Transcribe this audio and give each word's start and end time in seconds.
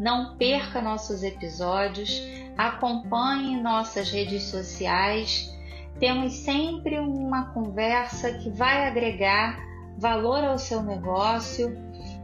Não 0.00 0.34
perca 0.38 0.80
nossos 0.80 1.22
episódios, 1.22 2.22
acompanhe 2.56 3.60
nossas 3.60 4.10
redes 4.10 4.44
sociais. 4.44 5.54
Temos 5.98 6.32
sempre 6.36 6.98
uma 6.98 7.52
conversa 7.52 8.32
que 8.38 8.48
vai 8.48 8.88
agregar 8.88 9.58
valor 9.98 10.42
ao 10.42 10.56
seu 10.56 10.82
negócio 10.82 11.76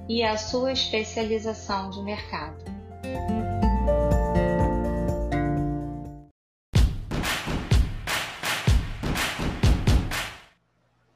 e 0.09 0.23
à 0.23 0.39
sua 0.39 0.73
especialização 0.73 1.91
de 1.91 2.01
mercado. 2.01 2.65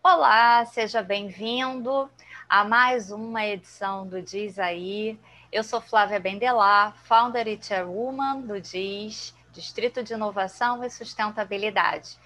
Olá, 0.02 0.66
seja 0.66 1.02
bem-vindo 1.02 2.10
a 2.46 2.64
mais 2.64 3.10
uma 3.10 3.46
edição 3.46 4.06
do 4.06 4.20
Diz 4.20 4.58
Aí. 4.58 5.18
Eu 5.52 5.64
sou 5.64 5.80
Flávia 5.80 6.20
Bendelar, 6.20 6.94
founder 7.02 7.48
e 7.48 7.60
chairwoman 7.60 8.42
do 8.42 8.60
DIS, 8.60 9.34
Distrito 9.52 10.00
de 10.00 10.12
Inovação 10.12 10.84
e 10.84 10.88
Sustentabilidade. 10.88 12.16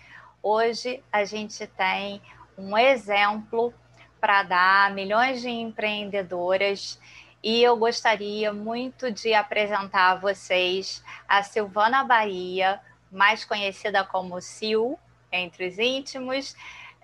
Hoje 0.42 1.02
a 1.10 1.24
gente 1.24 1.66
tem 1.68 2.20
um 2.58 2.76
exemplo 2.76 3.72
para 4.20 4.42
dar 4.42 4.90
a 4.90 4.90
milhões 4.90 5.40
de 5.40 5.48
empreendedoras 5.48 7.00
e 7.42 7.62
eu 7.62 7.78
gostaria 7.78 8.52
muito 8.52 9.10
de 9.10 9.32
apresentar 9.32 10.10
a 10.10 10.16
vocês 10.16 11.02
a 11.26 11.42
Silvana 11.42 12.04
Bahia, 12.04 12.78
mais 13.10 13.42
conhecida 13.42 14.04
como 14.04 14.38
Sil, 14.44 15.00
entre 15.32 15.68
os 15.68 15.78
íntimos, 15.78 16.54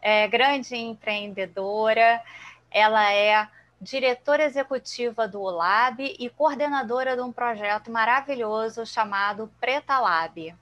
é 0.03 0.29
grande 0.29 0.77
empreendedora, 0.77 2.23
ela 2.71 3.11
é 3.11 3.49
diretora 3.81 4.45
executiva 4.45 5.27
do 5.27 5.41
Lab 5.43 6.05
e 6.19 6.29
coordenadora 6.29 7.17
de 7.17 7.23
um 7.23 7.33
projeto 7.33 7.91
maravilhoso 7.91 8.85
chamado 8.85 9.51
Preta 9.59 9.99
Lab. 9.99 10.55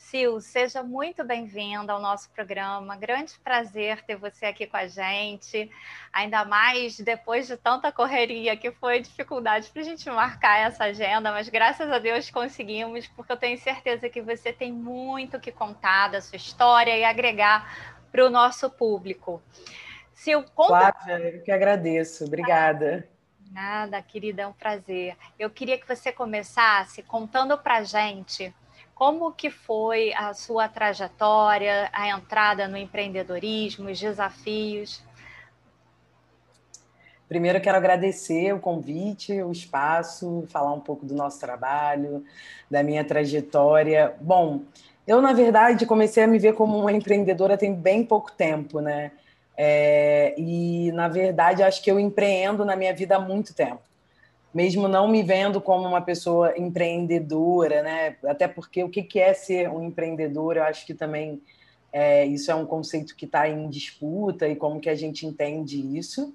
Sil, 0.00 0.40
seja 0.40 0.82
muito 0.82 1.22
bem-vinda 1.24 1.92
ao 1.92 2.00
nosso 2.00 2.30
programa. 2.30 2.96
Grande 2.96 3.38
prazer 3.44 4.02
ter 4.04 4.16
você 4.16 4.46
aqui 4.46 4.66
com 4.66 4.78
a 4.78 4.86
gente, 4.86 5.70
ainda 6.10 6.44
mais 6.46 6.98
depois 6.98 7.46
de 7.46 7.56
tanta 7.56 7.92
correria 7.92 8.56
que 8.56 8.72
foi 8.72 9.00
dificuldade 9.00 9.68
para 9.68 9.82
a 9.82 9.84
gente 9.84 10.08
marcar 10.08 10.58
essa 10.58 10.84
agenda, 10.84 11.32
mas 11.32 11.50
graças 11.50 11.90
a 11.90 11.98
Deus 11.98 12.30
conseguimos, 12.30 13.06
porque 13.08 13.32
eu 13.32 13.36
tenho 13.36 13.58
certeza 13.58 14.08
que 14.08 14.22
você 14.22 14.52
tem 14.52 14.72
muito 14.72 15.38
que 15.38 15.52
contar 15.52 16.08
da 16.08 16.20
sua 16.20 16.36
história 16.36 16.96
e 16.96 17.04
agregar 17.04 17.94
para 18.10 18.24
o 18.24 18.30
nosso 18.30 18.70
público. 18.70 19.42
Sil, 20.14 20.44
conta... 20.54 20.92
Flávia, 20.92 21.28
eu 21.28 21.42
que 21.42 21.50
agradeço. 21.50 22.24
Obrigada. 22.24 23.08
Nada, 23.50 24.00
querida, 24.02 24.42
é 24.42 24.46
um 24.46 24.52
prazer. 24.52 25.16
Eu 25.38 25.48
queria 25.50 25.78
que 25.78 25.86
você 25.86 26.10
começasse 26.10 27.02
contando 27.02 27.56
para 27.58 27.78
a 27.78 27.84
gente 27.84 28.52
como 28.94 29.32
que 29.32 29.50
foi 29.50 30.12
a 30.14 30.32
sua 30.32 30.68
trajetória, 30.68 31.88
a 31.92 32.08
entrada 32.08 32.66
no 32.68 32.76
empreendedorismo, 32.76 33.90
os 33.90 33.98
desafios. 33.98 35.02
Primeiro, 37.28 37.58
eu 37.58 37.62
quero 37.62 37.76
agradecer 37.76 38.52
o 38.52 38.60
convite, 38.60 39.42
o 39.42 39.50
espaço, 39.50 40.44
falar 40.48 40.72
um 40.72 40.80
pouco 40.80 41.04
do 41.06 41.14
nosso 41.14 41.40
trabalho, 41.40 42.24
da 42.70 42.82
minha 42.82 43.04
trajetória. 43.04 44.14
Bom, 44.20 44.62
eu, 45.06 45.20
na 45.20 45.32
verdade, 45.32 45.86
comecei 45.86 46.22
a 46.22 46.26
me 46.26 46.38
ver 46.38 46.54
como 46.54 46.78
uma 46.78 46.92
empreendedora 46.92 47.58
tem 47.58 47.74
bem 47.74 48.04
pouco 48.04 48.30
tempo, 48.32 48.80
né? 48.80 49.10
É, 49.56 50.34
e, 50.36 50.90
na 50.92 51.08
verdade, 51.08 51.62
acho 51.62 51.82
que 51.82 51.90
eu 51.90 51.98
empreendo 51.98 52.64
na 52.64 52.74
minha 52.74 52.94
vida 52.94 53.16
há 53.16 53.20
muito 53.20 53.54
tempo. 53.54 53.82
Mesmo 54.52 54.86
não 54.86 55.08
me 55.08 55.22
vendo 55.22 55.60
como 55.60 55.86
uma 55.86 56.00
pessoa 56.00 56.56
empreendedora, 56.56 57.82
né? 57.82 58.16
Até 58.24 58.46
porque 58.46 58.84
o 58.84 58.88
que 58.88 59.18
é 59.18 59.34
ser 59.34 59.68
um 59.68 59.82
empreendedor, 59.82 60.56
eu 60.56 60.64
acho 60.64 60.86
que 60.86 60.94
também 60.94 61.42
é, 61.92 62.26
isso 62.26 62.50
é 62.50 62.54
um 62.54 62.66
conceito 62.66 63.14
que 63.14 63.24
está 63.24 63.48
em 63.48 63.68
disputa 63.68 64.48
e 64.48 64.56
como 64.56 64.80
que 64.80 64.88
a 64.88 64.94
gente 64.94 65.26
entende 65.26 65.80
isso. 65.96 66.34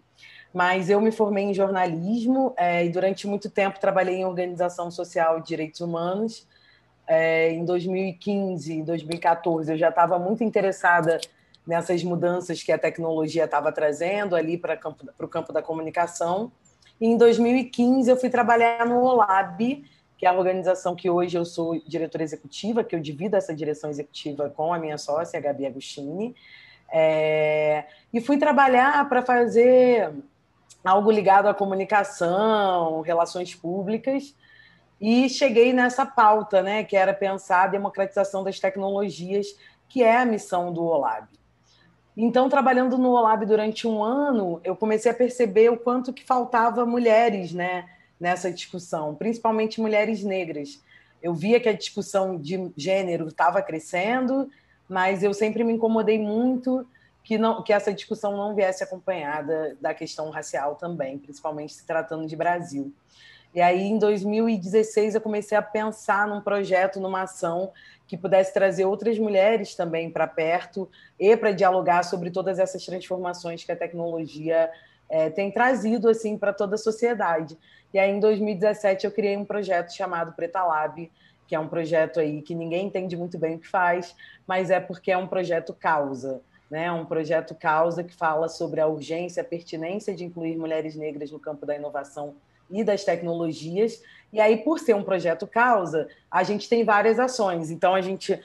Mas 0.53 0.89
eu 0.89 0.99
me 0.99 1.11
formei 1.11 1.43
em 1.45 1.53
jornalismo 1.53 2.53
é, 2.57 2.85
e 2.85 2.89
durante 2.89 3.27
muito 3.27 3.49
tempo 3.49 3.79
trabalhei 3.79 4.15
em 4.15 4.25
organização 4.25 4.89
social 4.89 5.39
de 5.39 5.47
direitos 5.47 5.81
humanos. 5.81 6.47
É, 7.05 7.51
em 7.51 7.65
2015, 7.65 8.83
2014, 8.83 9.71
eu 9.73 9.77
já 9.77 9.89
estava 9.89 10.17
muito 10.17 10.43
interessada 10.43 11.19
nessas 11.69 12.03
mudanças 12.03 12.63
que 12.63 12.71
a 12.71 12.79
tecnologia 12.79 13.45
estava 13.45 13.71
trazendo 13.71 14.35
ali 14.35 14.57
para 14.57 14.79
o 15.19 15.27
campo 15.27 15.53
da 15.53 15.61
comunicação. 15.61 16.51
E 16.99 17.05
em 17.05 17.15
2015 17.15 18.09
eu 18.09 18.17
fui 18.17 18.27
trabalhar 18.27 18.87
no 18.87 19.03
OLAB, 19.03 19.85
que 20.17 20.25
é 20.25 20.29
a 20.29 20.33
organização 20.33 20.95
que 20.95 21.11
hoje 21.11 21.37
eu 21.37 21.45
sou 21.45 21.79
diretora 21.87 22.23
executiva, 22.23 22.83
que 22.83 22.95
eu 22.95 22.99
divido 22.99 23.35
essa 23.35 23.53
direção 23.53 23.87
executiva 23.91 24.49
com 24.49 24.73
a 24.73 24.79
minha 24.79 24.97
sócia, 24.97 25.37
a 25.37 25.41
Gabi 25.41 25.67
Agostini. 25.67 26.35
É, 26.91 27.85
e 28.11 28.19
fui 28.19 28.39
trabalhar 28.39 29.07
para 29.07 29.21
fazer 29.21 30.11
algo 30.83 31.11
ligado 31.11 31.47
à 31.47 31.53
comunicação, 31.53 33.01
relações 33.01 33.53
públicas, 33.53 34.35
e 34.99 35.29
cheguei 35.29 35.71
nessa 35.71 36.03
pauta, 36.03 36.63
né, 36.63 36.83
que 36.83 36.97
era 36.97 37.13
pensar 37.13 37.65
a 37.65 37.67
democratização 37.67 38.43
das 38.43 38.59
tecnologias, 38.59 39.55
que 39.87 40.01
é 40.01 40.17
a 40.17 40.25
missão 40.25 40.73
do 40.73 40.83
OLAB. 40.83 41.38
Então, 42.15 42.49
trabalhando 42.49 42.97
no 42.97 43.11
Olab 43.11 43.45
durante 43.45 43.87
um 43.87 44.03
ano, 44.03 44.59
eu 44.63 44.75
comecei 44.75 45.11
a 45.11 45.15
perceber 45.15 45.69
o 45.69 45.77
quanto 45.77 46.11
que 46.11 46.23
faltava 46.23 46.85
mulheres 46.85 47.53
né, 47.53 47.87
nessa 48.19 48.51
discussão, 48.51 49.15
principalmente 49.15 49.79
mulheres 49.79 50.23
negras. 50.23 50.81
Eu 51.21 51.33
via 51.33 51.59
que 51.59 51.69
a 51.69 51.73
discussão 51.73 52.37
de 52.37 52.71
gênero 52.75 53.27
estava 53.27 53.61
crescendo, 53.61 54.49
mas 54.87 55.23
eu 55.23 55.33
sempre 55.33 55.63
me 55.63 55.73
incomodei 55.73 56.19
muito 56.19 56.85
que, 57.23 57.37
não, 57.37 57.61
que 57.61 57.71
essa 57.71 57.93
discussão 57.93 58.35
não 58.35 58.55
viesse 58.55 58.83
acompanhada 58.83 59.77
da 59.79 59.93
questão 59.93 60.29
racial 60.29 60.75
também, 60.75 61.17
principalmente 61.19 61.73
se 61.73 61.85
tratando 61.85 62.25
de 62.25 62.35
Brasil. 62.35 62.91
E 63.53 63.61
aí, 63.61 63.81
em 63.81 63.97
2016, 63.97 65.15
eu 65.15 65.21
comecei 65.21 65.57
a 65.57 65.61
pensar 65.61 66.27
num 66.27 66.39
projeto, 66.39 66.99
numa 66.99 67.23
ação 67.23 67.71
que 68.07 68.15
pudesse 68.15 68.53
trazer 68.53 68.85
outras 68.85 69.17
mulheres 69.17 69.75
também 69.75 70.09
para 70.09 70.27
perto 70.27 70.89
e 71.19 71.35
para 71.35 71.51
dialogar 71.51 72.03
sobre 72.03 72.29
todas 72.29 72.59
essas 72.59 72.85
transformações 72.85 73.63
que 73.63 73.71
a 73.71 73.75
tecnologia 73.75 74.69
é, 75.09 75.29
tem 75.31 75.51
trazido 75.51 76.07
assim 76.07 76.37
para 76.37 76.53
toda 76.53 76.75
a 76.75 76.77
sociedade. 76.77 77.57
E 77.91 77.97
aí, 77.97 78.11
em 78.11 78.19
2017, 78.19 79.05
eu 79.05 79.11
criei 79.11 79.35
um 79.35 79.45
projeto 79.45 79.91
chamado 79.91 80.33
Preta 80.33 80.63
Lab, 80.63 81.11
que 81.47 81.55
é 81.55 81.59
um 81.59 81.67
projeto 81.67 82.19
aí 82.19 82.43
que 82.43 82.53
ninguém 82.53 82.85
entende 82.85 83.17
muito 83.17 83.39
bem 83.39 83.55
o 83.55 83.59
que 83.59 83.67
faz, 83.67 84.15
mas 84.45 84.69
é 84.69 84.79
porque 84.79 85.11
é 85.11 85.17
um 85.17 85.27
projeto 85.27 85.73
causa. 85.73 86.41
Né, 86.69 86.91
um 86.91 87.03
projeto 87.03 87.55
causa 87.55 88.03
que 88.03 88.13
fala 88.13 88.47
sobre 88.47 88.79
a 88.79 88.85
urgência, 88.85 89.41
a 89.41 89.43
pertinência 89.43 90.13
de 90.13 90.23
incluir 90.23 90.55
mulheres 90.55 90.95
negras 90.95 91.31
no 91.31 91.39
campo 91.39 91.65
da 91.65 91.75
inovação 91.75 92.35
e 92.69 92.83
das 92.83 93.03
tecnologias. 93.03 94.01
E 94.31 94.39
aí, 94.39 94.57
por 94.57 94.79
ser 94.79 94.95
um 94.95 95.03
projeto 95.03 95.47
causa, 95.47 96.07
a 96.29 96.43
gente 96.43 96.69
tem 96.69 96.83
várias 96.83 97.19
ações. 97.19 97.71
Então, 97.71 97.95
a 97.95 98.01
gente 98.01 98.39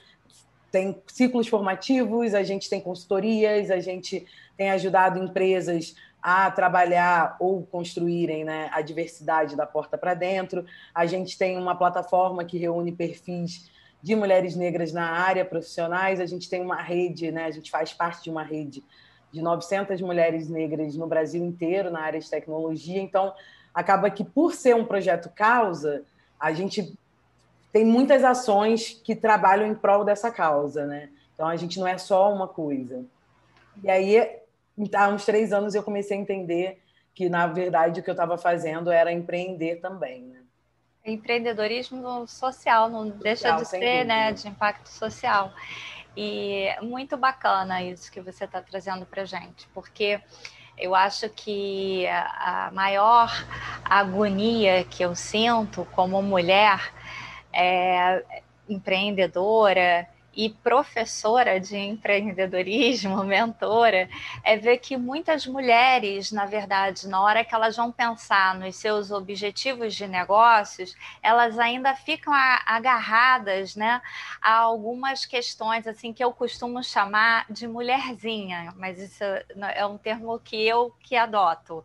tem 0.71 1.01
ciclos 1.07 1.47
formativos, 1.47 2.35
a 2.35 2.43
gente 2.43 2.69
tem 2.69 2.81
consultorias, 2.81 3.71
a 3.71 3.79
gente 3.79 4.27
tem 4.57 4.71
ajudado 4.71 5.23
empresas 5.23 5.95
a 6.21 6.51
trabalhar 6.51 7.37
ou 7.39 7.63
construírem 7.67 8.45
né, 8.45 8.71
a 8.73 8.81
diversidade 8.81 9.55
da 9.55 9.67
porta 9.67 9.99
para 9.99 10.15
dentro. 10.15 10.65
A 10.95 11.05
gente 11.05 11.37
tem 11.37 11.59
uma 11.59 11.77
plataforma 11.77 12.45
que 12.45 12.57
reúne 12.57 12.91
perfis 12.91 13.71
de 14.03 14.17
mulheres 14.17 14.57
negras 14.57 14.91
na 14.91 15.05
área 15.05 15.45
profissionais. 15.45 16.19
A 16.19 16.27
gente 16.27 16.49
tem 16.49 16.63
uma 16.63 16.81
rede, 16.81 17.31
né, 17.31 17.45
a 17.45 17.51
gente 17.51 17.71
faz 17.71 17.93
parte 17.93 18.25
de 18.25 18.31
uma 18.31 18.43
rede 18.43 18.83
de 19.31 19.43
900 19.43 20.01
mulheres 20.01 20.49
negras 20.49 20.97
no 20.97 21.07
Brasil 21.07 21.45
inteiro 21.45 21.91
na 21.91 22.01
área 22.01 22.19
de 22.19 22.31
tecnologia. 22.31 23.03
Então, 23.03 23.35
acaba 23.75 24.11
que, 24.11 24.23
por 24.23 24.55
ser 24.55 24.77
um 24.77 24.85
projeto 24.85 25.29
causa, 25.29 26.05
a 26.39 26.53
gente 26.53 26.97
tem 27.73 27.85
muitas 27.85 28.23
ações 28.23 29.01
que 29.03 29.17
trabalham 29.17 29.67
em 29.67 29.75
prol 29.75 30.05
dessa 30.05 30.31
causa, 30.31 30.87
né? 30.87 31.09
Então, 31.35 31.49
a 31.49 31.57
gente 31.57 31.81
não 31.81 31.87
é 31.87 31.99
só 31.99 32.33
uma 32.33 32.47
coisa. 32.47 33.05
E 33.83 33.91
aí, 33.91 34.39
há 34.95 35.09
uns 35.09 35.25
três 35.25 35.53
anos, 35.53 35.75
eu 35.75 35.83
comecei 35.83 36.17
a 36.17 36.21
entender 36.21 36.81
que, 37.13 37.29
na 37.29 37.49
verdade, 37.49 37.99
o 37.99 38.03
que 38.03 38.11
eu 38.11 38.15
estava 38.15 38.39
fazendo 38.39 38.91
era 38.91 39.13
empreender 39.13 39.77
também, 39.77 40.23
né? 40.23 40.41
Empreendedorismo 41.05 42.27
social, 42.27 42.89
não 42.89 43.11
deixa 43.11 43.59
social, 43.59 43.59
de 43.59 43.69
ser, 43.69 44.05
né, 44.05 44.33
de 44.33 44.49
impacto 44.49 44.89
social. 44.89 45.53
E 46.17 46.69
muito 46.81 47.17
bacana 47.17 47.83
isso 47.83 48.11
que 48.11 48.21
você 48.21 48.45
está 48.45 48.63
trazendo 48.63 49.05
para 49.05 49.25
gente, 49.25 49.69
porque 49.75 50.21
eu 50.77 50.95
acho 50.95 51.29
que 51.29 52.07
a 52.09 52.71
maior 52.73 53.31
agonia 53.85 54.85
que 54.85 55.05
eu 55.05 55.15
sinto 55.15 55.87
como 55.93 56.21
mulher 56.23 56.93
é, 57.53 58.23
empreendedora 58.69 60.09
e 60.37 60.51
professora 60.51 61.61
de 61.61 61.77
empreendedorismo, 61.77 63.23
mentora, 63.25 64.09
é 64.43 64.57
ver 64.57 64.79
que 64.79 64.97
muitas 64.97 65.47
mulheres, 65.47 66.33
na 66.33 66.47
verdade, 66.47 67.09
na 67.09 67.21
hora 67.21 67.45
que 67.45 67.55
elas 67.55 67.77
vão 67.77 67.93
pensar 67.93 68.55
nos 68.55 68.77
seus 68.77 69.11
objetivos 69.11 69.95
de 69.95 70.07
negócios, 70.07 70.97
elas 71.23 71.59
ainda 71.59 71.95
ficam 71.95 72.33
agarradas, 72.35 73.77
né, 73.77 74.01
a 74.41 74.55
algumas 74.57 75.25
questões 75.25 75.87
assim 75.87 76.13
que 76.13 76.23
eu 76.23 76.33
costumo 76.33 76.83
chamar 76.83 77.47
de 77.51 77.67
mulherzinha, 77.67 78.73
mas 78.77 78.99
isso 78.99 79.23
é 79.75 79.87
um 79.87 79.99
termo 79.99 80.39
que 80.39 80.57
eu 80.67 80.95
que 81.01 81.17
adoto. 81.17 81.85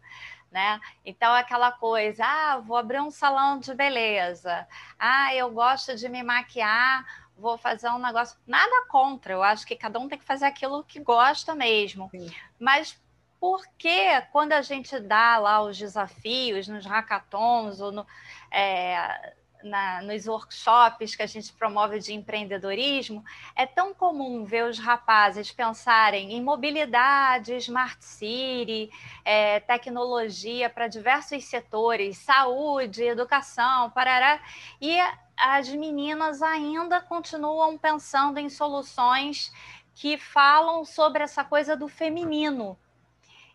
Né? 0.52 0.82
Então, 1.06 1.32
aquela 1.32 1.72
coisa, 1.72 2.26
ah, 2.26 2.58
vou 2.58 2.76
abrir 2.76 3.00
um 3.00 3.12
salão 3.12 3.60
de 3.60 3.72
beleza, 3.76 4.68
ah, 4.98 5.34
eu 5.36 5.52
gosto 5.52 5.96
de 5.96 6.10
me 6.10 6.24
maquiar 6.24 7.06
vou 7.40 7.58
fazer 7.58 7.90
um 7.90 8.00
negócio. 8.00 8.38
Nada 8.46 8.86
contra, 8.88 9.34
eu 9.34 9.42
acho 9.42 9.66
que 9.66 9.76
cada 9.76 10.00
um 10.00 10.08
tem 10.08 10.20
que 10.20 10.26
fazer 10.26 10.46
aquilo 10.46 10.84
que 10.84 11.00
gosta 11.00 11.56
mesmo. 11.56 12.10
Sim. 12.12 12.30
Mas 12.60 13.00
por 13.40 13.66
que 13.78 14.22
quando 14.32 14.52
a 14.52 14.62
gente 14.62 15.00
dá 15.00 15.38
lá 15.38 15.62
os 15.62 15.78
desafios 15.78 16.68
nos 16.68 16.86
hackathons 16.86 17.80
ou 17.80 17.92
no, 17.92 18.06
é, 18.52 19.34
na, 19.64 20.02
nos 20.02 20.28
workshops 20.28 21.16
que 21.16 21.24
a 21.24 21.26
gente 21.26 21.52
promove 21.54 22.00
de 22.00 22.14
empreendedorismo, 22.14 23.24
é 23.56 23.66
tão 23.66 23.94
comum 23.94 24.44
ver 24.44 24.66
os 24.66 24.78
rapazes 24.78 25.52
pensarem 25.52 26.34
em 26.34 26.42
mobilidade, 26.42 27.54
smart 27.56 28.04
city, 28.04 28.90
é, 29.24 29.60
tecnologia 29.62 30.70
para 30.70 30.88
diversos 30.88 31.46
setores, 31.46 32.18
saúde, 32.18 33.04
educação, 33.04 33.90
parará, 33.92 34.42
e 34.82 34.98
as 35.40 35.70
meninas 35.70 36.42
ainda 36.42 37.00
continuam 37.00 37.78
pensando 37.78 38.38
em 38.38 38.50
soluções 38.50 39.52
que 39.96 40.18
falam 40.18 40.84
sobre 40.84 41.24
essa 41.24 41.44
coisa 41.44 41.78
do 41.78 41.88
feminino. 41.88 42.78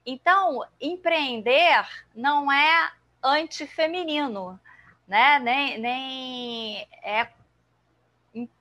Então, 0.05 0.67
empreender 0.81 1.87
não 2.15 2.51
é 2.51 2.91
antifeminino, 3.23 4.59
né? 5.07 5.39
Nem, 5.39 5.79
nem 5.79 6.89
é 7.03 7.31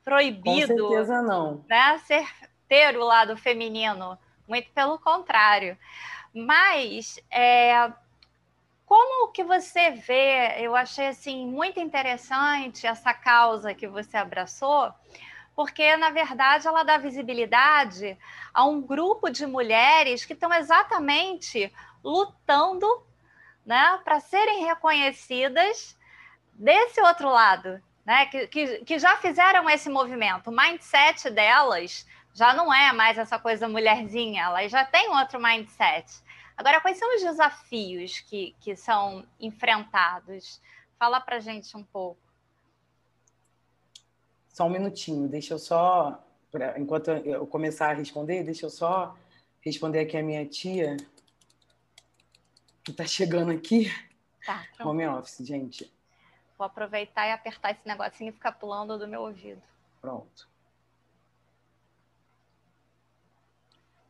proibido. 0.03 0.73
Com 0.73 0.89
certeza 0.89 1.21
não. 1.21 1.65
Né? 1.67 1.97
Ser, 1.99 2.27
ter 2.67 2.97
o 2.97 3.05
lado 3.05 3.35
feminino, 3.37 4.17
muito 4.47 4.69
pelo 4.71 4.99
contrário. 4.99 5.77
Mas 6.33 7.19
é, 7.29 7.91
como 8.93 9.29
que 9.29 9.43
você 9.43 9.89
vê? 9.89 10.63
Eu 10.63 10.75
achei 10.75 11.07
assim 11.07 11.47
muito 11.47 11.79
interessante 11.79 12.85
essa 12.85 13.11
causa 13.11 13.73
que 13.73 13.87
você 13.87 14.15
abraçou, 14.15 14.93
porque 15.55 15.97
na 15.97 16.11
verdade 16.11 16.67
ela 16.67 16.83
dá 16.83 16.99
visibilidade 16.99 18.15
a 18.53 18.65
um 18.65 18.79
grupo 18.79 19.31
de 19.31 19.47
mulheres 19.47 20.25
que 20.25 20.33
estão 20.33 20.53
exatamente 20.53 21.73
lutando, 22.03 22.85
né, 23.65 23.99
para 24.03 24.19
serem 24.19 24.63
reconhecidas 24.63 25.97
desse 26.53 27.01
outro 27.01 27.31
lado, 27.31 27.81
né, 28.05 28.27
que, 28.27 28.45
que, 28.45 28.85
que 28.85 28.99
já 28.99 29.17
fizeram 29.17 29.67
esse 29.71 29.89
movimento. 29.89 30.51
O 30.51 30.55
mindset 30.55 31.31
delas 31.31 32.05
já 32.31 32.53
não 32.53 32.71
é 32.71 32.93
mais 32.93 33.17
essa 33.17 33.39
coisa 33.39 33.67
mulherzinha, 33.67 34.43
elas 34.43 34.71
já 34.71 34.85
têm 34.85 35.09
outro 35.09 35.41
mindset. 35.41 36.21
Agora, 36.55 36.79
quais 36.81 36.97
são 36.97 37.15
os 37.15 37.21
desafios 37.21 38.19
que, 38.21 38.55
que 38.59 38.75
são 38.75 39.25
enfrentados? 39.39 40.61
Fala 40.97 41.19
para 41.19 41.39
gente 41.39 41.75
um 41.75 41.83
pouco. 41.83 42.21
Só 44.47 44.65
um 44.65 44.69
minutinho, 44.69 45.27
deixa 45.27 45.55
eu 45.55 45.59
só, 45.59 46.23
pra, 46.51 46.79
enquanto 46.79 47.09
eu 47.09 47.47
começar 47.47 47.89
a 47.89 47.93
responder, 47.93 48.43
deixa 48.43 48.67
eu 48.67 48.69
só 48.69 49.17
responder 49.61 50.01
aqui 50.01 50.15
a 50.15 50.21
minha 50.21 50.45
tia, 50.45 50.95
que 52.83 52.91
está 52.91 53.05
chegando 53.05 53.51
aqui. 53.51 53.91
Tá, 54.45 54.63
Home 54.81 55.07
office, 55.07 55.45
gente. 55.45 55.91
Vou 56.57 56.67
aproveitar 56.67 57.27
e 57.27 57.31
apertar 57.31 57.71
esse 57.71 57.87
negocinho 57.87 58.29
e 58.29 58.33
ficar 58.33 58.51
pulando 58.51 58.99
do 58.99 59.07
meu 59.07 59.21
ouvido. 59.21 59.61
Pronto. 59.99 60.47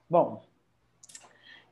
Bom, 0.09 0.43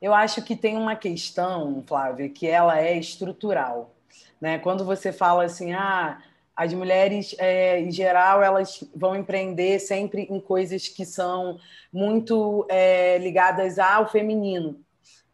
eu 0.02 0.12
acho 0.12 0.42
que 0.42 0.56
tem 0.56 0.76
uma 0.76 0.96
questão, 0.96 1.84
Flávia, 1.86 2.28
que 2.28 2.48
ela 2.48 2.80
é 2.80 2.98
estrutural. 2.98 3.94
Né? 4.40 4.58
Quando 4.58 4.84
você 4.84 5.12
fala 5.12 5.44
assim, 5.44 5.72
ah, 5.72 6.20
as 6.56 6.74
mulheres, 6.74 7.36
é, 7.38 7.80
em 7.80 7.92
geral, 7.92 8.42
elas 8.42 8.82
vão 8.94 9.14
empreender 9.14 9.78
sempre 9.78 10.22
em 10.28 10.40
coisas 10.40 10.88
que 10.88 11.06
são 11.06 11.56
muito 11.92 12.66
é, 12.68 13.16
ligadas 13.18 13.78
ao 13.78 14.10
feminino 14.10 14.84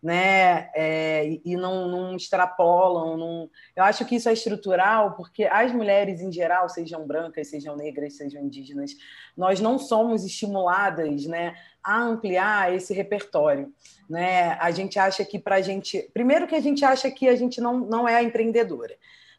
né? 0.02 0.70
É, 0.74 1.38
e 1.44 1.56
não, 1.56 1.88
não 1.88 2.16
extrapolam. 2.16 3.16
Não... 3.16 3.50
Eu 3.74 3.84
acho 3.84 4.04
que 4.04 4.16
isso 4.16 4.28
é 4.28 4.32
estrutural, 4.32 5.14
porque 5.14 5.44
as 5.44 5.72
mulheres 5.72 6.20
em 6.20 6.32
geral, 6.32 6.68
sejam 6.68 7.06
brancas, 7.06 7.48
sejam 7.48 7.76
negras, 7.76 8.16
sejam 8.16 8.42
indígenas, 8.42 8.92
nós 9.36 9.60
não 9.60 9.78
somos 9.78 10.24
estimuladas, 10.24 11.26
né, 11.26 11.54
a 11.82 12.02
ampliar 12.02 12.74
esse 12.74 12.92
repertório, 12.92 13.72
né? 14.08 14.56
A 14.60 14.70
gente 14.70 14.98
acha 14.98 15.24
que 15.24 15.38
para 15.38 15.56
a 15.56 15.60
gente, 15.60 16.10
primeiro 16.12 16.46
que 16.46 16.54
a 16.54 16.60
gente 16.60 16.84
acha 16.84 17.10
que 17.10 17.28
a 17.28 17.36
gente 17.36 17.60
não, 17.60 17.78
não 17.78 18.08
é 18.08 18.22
empreendedora, 18.22 18.94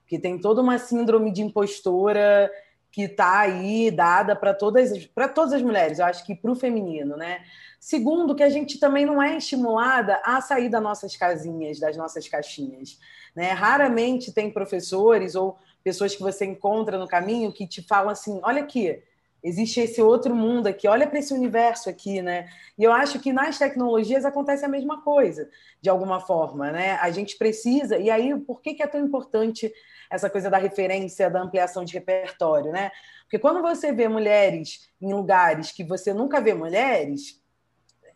que 0.08 0.18
tem 0.18 0.40
toda 0.40 0.62
uma 0.62 0.78
síndrome 0.78 1.32
de 1.32 1.42
impostora 1.42 2.52
que 2.92 3.04
está 3.04 3.40
aí 3.40 3.92
dada 3.92 4.36
para 4.36 4.54
todas 4.54 5.06
para 5.08 5.28
todas 5.28 5.54
as 5.54 5.62
mulheres. 5.62 6.00
Eu 6.00 6.06
acho 6.06 6.26
que 6.26 6.36
para 6.36 6.52
o 6.52 6.56
feminino, 6.56 7.16
né? 7.16 7.42
Segundo, 7.80 8.36
que 8.36 8.44
a 8.44 8.50
gente 8.50 8.80
também 8.80 9.06
não 9.06 9.22
é 9.22 9.38
estimulada 9.38 10.22
a 10.26 10.42
sair 10.42 10.70
das 10.70 10.82
nossas 10.82 11.16
casinhas, 11.16 11.80
das 11.80 11.96
nossas 11.96 12.28
caixinhas. 12.28 13.00
Né? 13.34 13.52
Raramente 13.52 14.34
tem 14.34 14.52
professores 14.52 15.34
ou 15.36 15.58
pessoas 15.82 16.14
que 16.14 16.22
você 16.22 16.46
encontra 16.46 16.98
no 16.98 17.08
caminho 17.08 17.54
que 17.54 17.66
te 17.66 17.82
falam 17.82 18.10
assim: 18.10 18.40
olha 18.44 18.64
aqui, 18.64 19.02
existe 19.44 19.80
esse 19.80 20.02
outro 20.02 20.36
mundo 20.36 20.68
aqui, 20.68 20.88
olha 20.88 21.08
para 21.08 21.20
esse 21.20 21.34
universo 21.34 21.90
aqui, 21.90 22.22
né? 22.22 22.48
E 22.78 22.84
eu 22.84 22.92
acho 22.92 23.20
que 23.20 23.32
nas 23.32 23.58
tecnologias 23.58 24.26
acontece 24.26 24.66
a 24.66 24.70
mesma 24.70 25.02
coisa, 25.02 25.50
de 25.82 25.90
alguma 25.90 26.20
forma, 26.20 26.72
né? 26.72 26.98
A 27.02 27.10
gente 27.12 27.38
precisa, 27.38 27.98
e 27.98 28.10
aí 28.10 28.38
por 28.40 28.62
que, 28.62 28.82
é 28.82 28.88
tão 28.88 29.00
importante 29.00 29.72
essa 30.10 30.30
coisa 30.30 30.50
da 30.50 30.58
referência, 30.58 31.30
da 31.30 31.42
ampliação 31.42 31.86
de 31.86 31.94
repertório, 31.94 32.72
né? 32.72 32.92
Porque 33.24 33.40
quando 33.40 33.62
você 33.62 33.92
vê 33.92 34.08
mulheres 34.08 34.90
em 35.02 35.14
lugares 35.14 35.72
que 35.72 35.84
você 35.84 36.14
nunca 36.14 36.42
vê 36.42 36.54
mulheres, 36.54 37.40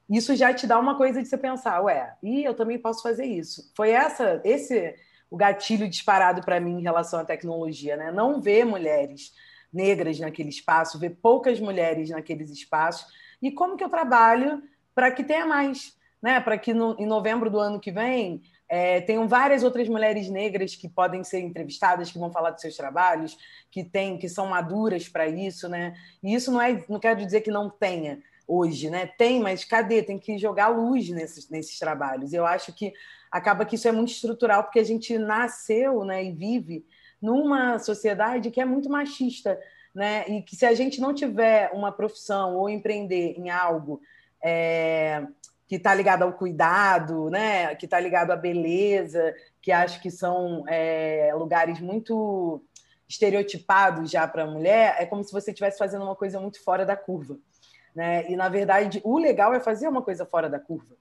isso 0.09 0.35
já 0.35 0.53
te 0.53 0.67
dá 0.67 0.79
uma 0.79 0.97
coisa 0.97 1.21
de 1.21 1.27
você 1.27 1.37
pensar, 1.37 1.81
ué, 1.81 2.15
e 2.21 2.43
eu 2.43 2.53
também 2.53 2.77
posso 2.77 3.01
fazer 3.01 3.25
isso. 3.25 3.71
Foi 3.75 3.91
essa, 3.91 4.41
esse 4.43 4.95
o 5.29 5.37
gatilho 5.37 5.89
disparado 5.89 6.41
para 6.41 6.59
mim 6.59 6.79
em 6.79 6.83
relação 6.83 7.19
à 7.19 7.25
tecnologia, 7.25 7.97
né? 7.97 8.11
Não 8.11 8.39
ver 8.39 8.65
mulheres 8.65 9.33
negras 9.73 10.19
naquele 10.19 10.49
espaço, 10.49 10.99
ver 10.99 11.17
poucas 11.21 11.59
mulheres 11.59 12.09
naqueles 12.09 12.49
espaços 12.51 13.11
e 13.41 13.51
como 13.51 13.75
que 13.75 13.83
eu 13.83 13.89
trabalho 13.89 14.61
para 14.93 15.11
que 15.11 15.23
tenha 15.23 15.45
mais, 15.45 15.97
né? 16.21 16.39
Para 16.39 16.57
que 16.57 16.73
no, 16.73 16.95
em 16.99 17.05
novembro 17.05 17.49
do 17.49 17.59
ano 17.59 17.79
que 17.79 17.91
vem 17.91 18.41
é, 18.69 19.01
tenham 19.01 19.27
várias 19.27 19.63
outras 19.63 19.87
mulheres 19.89 20.29
negras 20.29 20.75
que 20.75 20.87
podem 20.87 21.23
ser 21.23 21.39
entrevistadas, 21.39 22.11
que 22.11 22.19
vão 22.19 22.31
falar 22.31 22.51
dos 22.51 22.61
seus 22.61 22.75
trabalhos, 22.75 23.37
que 23.69 23.83
tem, 23.83 24.17
que 24.17 24.29
são 24.29 24.47
maduras 24.47 25.09
para 25.09 25.27
isso, 25.27 25.67
né? 25.67 25.93
E 26.23 26.33
isso 26.33 26.51
não 26.51 26.61
é, 26.61 26.83
não 26.87 26.99
quero 26.99 27.19
dizer 27.19 27.41
que 27.41 27.51
não 27.51 27.69
tenha, 27.69 28.21
hoje, 28.47 28.89
né? 28.89 29.07
Tem, 29.17 29.39
mas 29.39 29.63
cadê? 29.63 30.01
Tem 30.01 30.19
que 30.19 30.37
jogar 30.37 30.67
luz 30.67 31.09
nesses, 31.09 31.49
nesses 31.49 31.77
trabalhos. 31.79 32.33
Eu 32.33 32.45
acho 32.45 32.73
que 32.73 32.93
acaba 33.31 33.65
que 33.65 33.75
isso 33.75 33.87
é 33.87 33.91
muito 33.91 34.11
estrutural, 34.11 34.63
porque 34.63 34.79
a 34.79 34.83
gente 34.83 35.17
nasceu 35.17 36.03
né, 36.05 36.23
e 36.23 36.31
vive 36.31 36.85
numa 37.23 37.79
sociedade 37.79 38.51
que 38.51 38.59
é 38.59 38.65
muito 38.65 38.89
machista, 38.89 39.57
né? 39.95 40.27
E 40.27 40.41
que 40.41 40.57
se 40.57 40.65
a 40.65 40.73
gente 40.73 40.99
não 40.99 41.13
tiver 41.13 41.71
uma 41.73 41.89
profissão 41.89 42.57
ou 42.57 42.69
empreender 42.69 43.39
em 43.39 43.49
algo 43.49 44.01
é, 44.43 45.25
que 45.65 45.75
está 45.75 45.95
ligado 45.95 46.23
ao 46.23 46.33
cuidado, 46.33 47.29
né? 47.29 47.73
Que 47.75 47.85
está 47.85 47.97
ligado 47.97 48.31
à 48.31 48.35
beleza, 48.35 49.33
que 49.61 49.71
acho 49.71 50.01
que 50.01 50.11
são 50.11 50.65
é, 50.67 51.31
lugares 51.33 51.79
muito 51.79 52.61
estereotipados 53.07 54.11
já 54.11 54.27
para 54.27 54.43
a 54.43 54.47
mulher, 54.47 54.95
é 54.99 55.05
como 55.05 55.23
se 55.23 55.31
você 55.31 55.51
estivesse 55.51 55.77
fazendo 55.77 56.03
uma 56.03 56.15
coisa 56.15 56.39
muito 56.39 56.61
fora 56.61 56.85
da 56.85 56.97
curva. 56.97 57.37
Né? 57.95 58.29
E, 58.29 58.35
na 58.35 58.49
verdade, 58.49 58.99
o 59.03 59.17
legal 59.17 59.53
é 59.53 59.59
fazer 59.59 59.87
uma 59.87 60.01
coisa 60.01 60.25
fora 60.25 60.49
da 60.49 60.59
curva. 60.59 60.95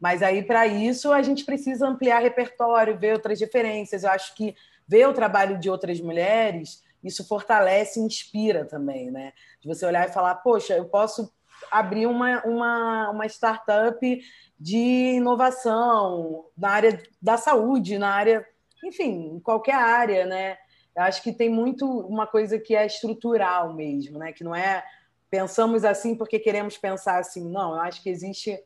Mas 0.00 0.22
aí, 0.22 0.42
para 0.42 0.66
isso, 0.66 1.12
a 1.12 1.22
gente 1.22 1.44
precisa 1.44 1.86
ampliar 1.86 2.18
repertório, 2.18 2.98
ver 2.98 3.12
outras 3.12 3.40
referências. 3.40 4.02
Eu 4.02 4.10
acho 4.10 4.34
que 4.34 4.56
ver 4.86 5.08
o 5.08 5.12
trabalho 5.12 5.58
de 5.58 5.70
outras 5.70 6.00
mulheres, 6.00 6.82
isso 7.02 7.26
fortalece 7.26 8.00
e 8.00 8.02
inspira 8.02 8.64
também, 8.64 9.10
né? 9.10 9.32
De 9.60 9.68
você 9.68 9.84
olhar 9.84 10.08
e 10.08 10.12
falar, 10.12 10.36
poxa, 10.36 10.74
eu 10.76 10.84
posso 10.84 11.32
abrir 11.70 12.06
uma, 12.06 12.42
uma, 12.44 13.10
uma 13.10 13.26
startup 13.26 14.22
de 14.58 15.14
inovação 15.16 16.46
na 16.56 16.70
área 16.70 17.02
da 17.20 17.36
saúde, 17.36 17.98
na 17.98 18.10
área, 18.10 18.46
enfim, 18.84 19.34
em 19.34 19.40
qualquer 19.40 19.74
área, 19.74 20.26
né? 20.26 20.56
Eu 20.94 21.02
acho 21.04 21.22
que 21.22 21.32
tem 21.32 21.48
muito 21.48 21.86
uma 21.86 22.26
coisa 22.26 22.58
que 22.58 22.76
é 22.76 22.86
estrutural 22.86 23.72
mesmo, 23.72 24.18
né? 24.18 24.32
Que 24.32 24.44
não 24.44 24.54
é 24.54 24.84
pensamos 25.30 25.82
assim 25.82 26.14
porque 26.14 26.38
queremos 26.38 26.76
pensar 26.76 27.18
assim. 27.18 27.48
Não, 27.48 27.74
eu 27.74 27.80
acho 27.80 28.02
que 28.02 28.10
existe 28.10 28.62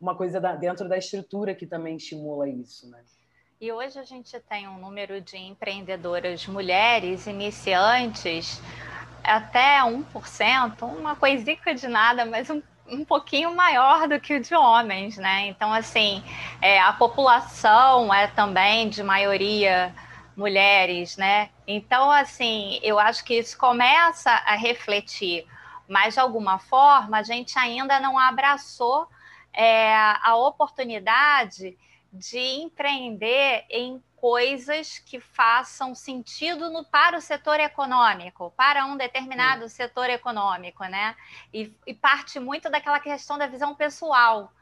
uma 0.00 0.16
coisa 0.16 0.40
dentro 0.56 0.88
da 0.88 0.98
estrutura 0.98 1.54
que 1.54 1.66
também 1.66 1.96
estimula 1.96 2.48
isso, 2.48 2.90
né? 2.90 3.02
E 3.60 3.72
hoje 3.72 3.98
a 3.98 4.04
gente 4.04 4.38
tem 4.38 4.68
um 4.68 4.78
número 4.78 5.20
de 5.20 5.36
empreendedoras 5.36 6.46
mulheres 6.46 7.26
iniciantes 7.26 8.62
até 9.24 9.80
1%, 9.80 10.82
uma 10.82 11.16
coisica 11.16 11.74
de 11.74 11.88
nada, 11.88 12.24
mas 12.24 12.48
um, 12.50 12.62
um 12.86 13.04
pouquinho 13.04 13.52
maior 13.56 14.06
do 14.06 14.20
que 14.20 14.36
o 14.36 14.40
de 14.40 14.54
homens, 14.54 15.16
né? 15.16 15.48
Então, 15.48 15.72
assim, 15.72 16.22
é, 16.62 16.78
a 16.80 16.92
população 16.92 18.14
é 18.14 18.28
também 18.28 18.88
de 18.88 19.02
maioria 19.02 19.92
mulheres, 20.36 21.16
né? 21.16 21.50
Então, 21.66 22.12
assim, 22.12 22.78
eu 22.80 22.96
acho 22.96 23.24
que 23.24 23.34
isso 23.34 23.58
começa 23.58 24.30
a 24.30 24.54
refletir, 24.54 25.44
mas 25.88 26.14
de 26.14 26.20
alguma 26.20 26.60
forma 26.60 27.18
a 27.18 27.22
gente 27.24 27.58
ainda 27.58 27.98
não 27.98 28.16
abraçou 28.16 29.08
é, 29.52 29.92
a 30.22 30.36
oportunidade 30.36 31.76
de 32.12 32.38
empreender 32.38 33.64
em 33.70 34.02
coisas 34.16 34.98
que 34.98 35.20
façam 35.20 35.94
sentido 35.94 36.70
no, 36.70 36.84
para 36.84 37.16
o 37.16 37.20
setor 37.20 37.60
econômico, 37.60 38.52
para 38.56 38.84
um 38.86 38.96
determinado 38.96 39.68
Sim. 39.68 39.76
setor 39.76 40.10
econômico, 40.10 40.84
né? 40.84 41.14
E, 41.52 41.72
e, 41.86 41.94
parte 41.94 42.40
muito 42.40 42.68
daquela 42.68 42.98
questão 42.98 43.38
da 43.38 43.46
visão 43.46 43.74
pessoal. 43.74 44.52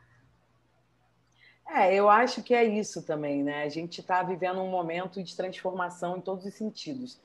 É, 1.69 1.95
eu 1.95 2.09
acho 2.11 2.43
que 2.43 2.55
é 2.55 2.65
isso 2.65 3.03
também, 3.03 3.43
né? 3.43 3.62
A 3.62 3.69
gente 3.69 4.00
está 4.00 4.23
vivendo 4.23 4.61
um 4.61 4.71
momento 4.71 5.23
de 5.23 5.35
transformação 5.35 6.19
em 6.19 6.21
todos 6.21 6.45
os 6.45 6.55
sentidos. 6.55 7.19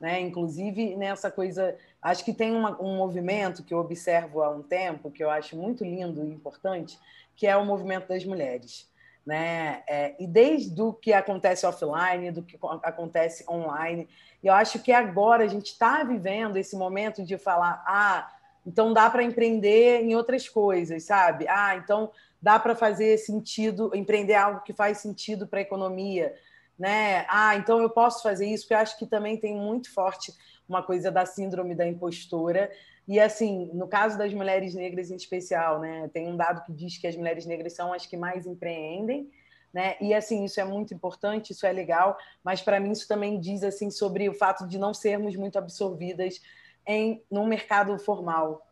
Né? 0.00 0.20
Inclusive 0.20 0.96
nessa 0.96 1.30
coisa, 1.30 1.76
acho 2.02 2.24
que 2.24 2.32
tem 2.32 2.50
uma, 2.50 2.80
um 2.82 2.96
movimento 2.96 3.62
que 3.62 3.72
eu 3.72 3.78
observo 3.78 4.42
há 4.42 4.50
um 4.50 4.62
tempo, 4.62 5.10
que 5.10 5.22
eu 5.22 5.30
acho 5.30 5.56
muito 5.56 5.84
lindo 5.84 6.24
e 6.24 6.30
importante, 6.32 6.98
que 7.36 7.46
é 7.46 7.56
o 7.56 7.64
movimento 7.64 8.08
das 8.08 8.24
mulheres 8.24 8.92
né? 9.26 9.82
É, 9.88 10.14
e 10.18 10.26
desde 10.26 10.80
o 10.80 10.92
que 10.92 11.12
acontece 11.12 11.66
offline, 11.66 12.30
do 12.30 12.42
que 12.42 12.58
acontece 12.82 13.44
online, 13.48 14.08
eu 14.42 14.52
acho 14.52 14.78
que 14.80 14.92
agora 14.92 15.44
a 15.44 15.48
gente 15.48 15.68
está 15.68 16.04
vivendo 16.04 16.56
esse 16.56 16.76
momento 16.76 17.24
de 17.24 17.38
falar, 17.38 17.82
ah, 17.86 18.30
então 18.66 18.92
dá 18.92 19.08
para 19.08 19.22
empreender 19.22 20.02
em 20.02 20.14
outras 20.14 20.48
coisas, 20.48 21.04
sabe? 21.04 21.46
Ah, 21.48 21.76
então 21.76 22.10
dá 22.40 22.58
para 22.58 22.74
fazer 22.74 23.16
sentido, 23.18 23.90
empreender 23.94 24.34
algo 24.34 24.60
que 24.60 24.74
faz 24.74 24.98
sentido 24.98 25.46
para 25.46 25.60
a 25.60 25.62
economia, 25.62 26.34
né? 26.78 27.24
Ah, 27.28 27.56
então 27.56 27.80
eu 27.80 27.88
posso 27.88 28.22
fazer 28.22 28.46
isso, 28.46 28.64
porque 28.64 28.74
eu 28.74 28.78
acho 28.78 28.98
que 28.98 29.06
também 29.06 29.38
tem 29.38 29.56
muito 29.56 29.92
forte 29.92 30.32
uma 30.68 30.82
coisa 30.82 31.10
da 31.10 31.24
síndrome 31.24 31.74
da 31.74 31.86
impostora, 31.86 32.70
e 33.06 33.20
assim, 33.20 33.70
no 33.74 33.86
caso 33.86 34.16
das 34.16 34.32
mulheres 34.32 34.74
negras 34.74 35.10
em 35.10 35.16
especial, 35.16 35.80
né, 35.80 36.08
tem 36.12 36.26
um 36.28 36.36
dado 36.36 36.62
que 36.64 36.72
diz 36.72 36.96
que 36.96 37.06
as 37.06 37.16
mulheres 37.16 37.44
negras 37.44 37.74
são 37.74 37.92
as 37.92 38.06
que 38.06 38.16
mais 38.16 38.46
empreendem, 38.46 39.30
né? 39.72 39.96
E 40.00 40.14
assim, 40.14 40.44
isso 40.44 40.60
é 40.60 40.64
muito 40.64 40.94
importante, 40.94 41.50
isso 41.50 41.66
é 41.66 41.72
legal, 41.72 42.16
mas 42.42 42.62
para 42.62 42.78
mim 42.78 42.92
isso 42.92 43.08
também 43.08 43.40
diz 43.40 43.62
assim 43.64 43.90
sobre 43.90 44.28
o 44.28 44.34
fato 44.34 44.66
de 44.66 44.78
não 44.78 44.94
sermos 44.94 45.34
muito 45.36 45.58
absorvidas 45.58 46.40
em 46.86 47.22
num 47.30 47.46
mercado 47.46 47.98
formal 47.98 48.64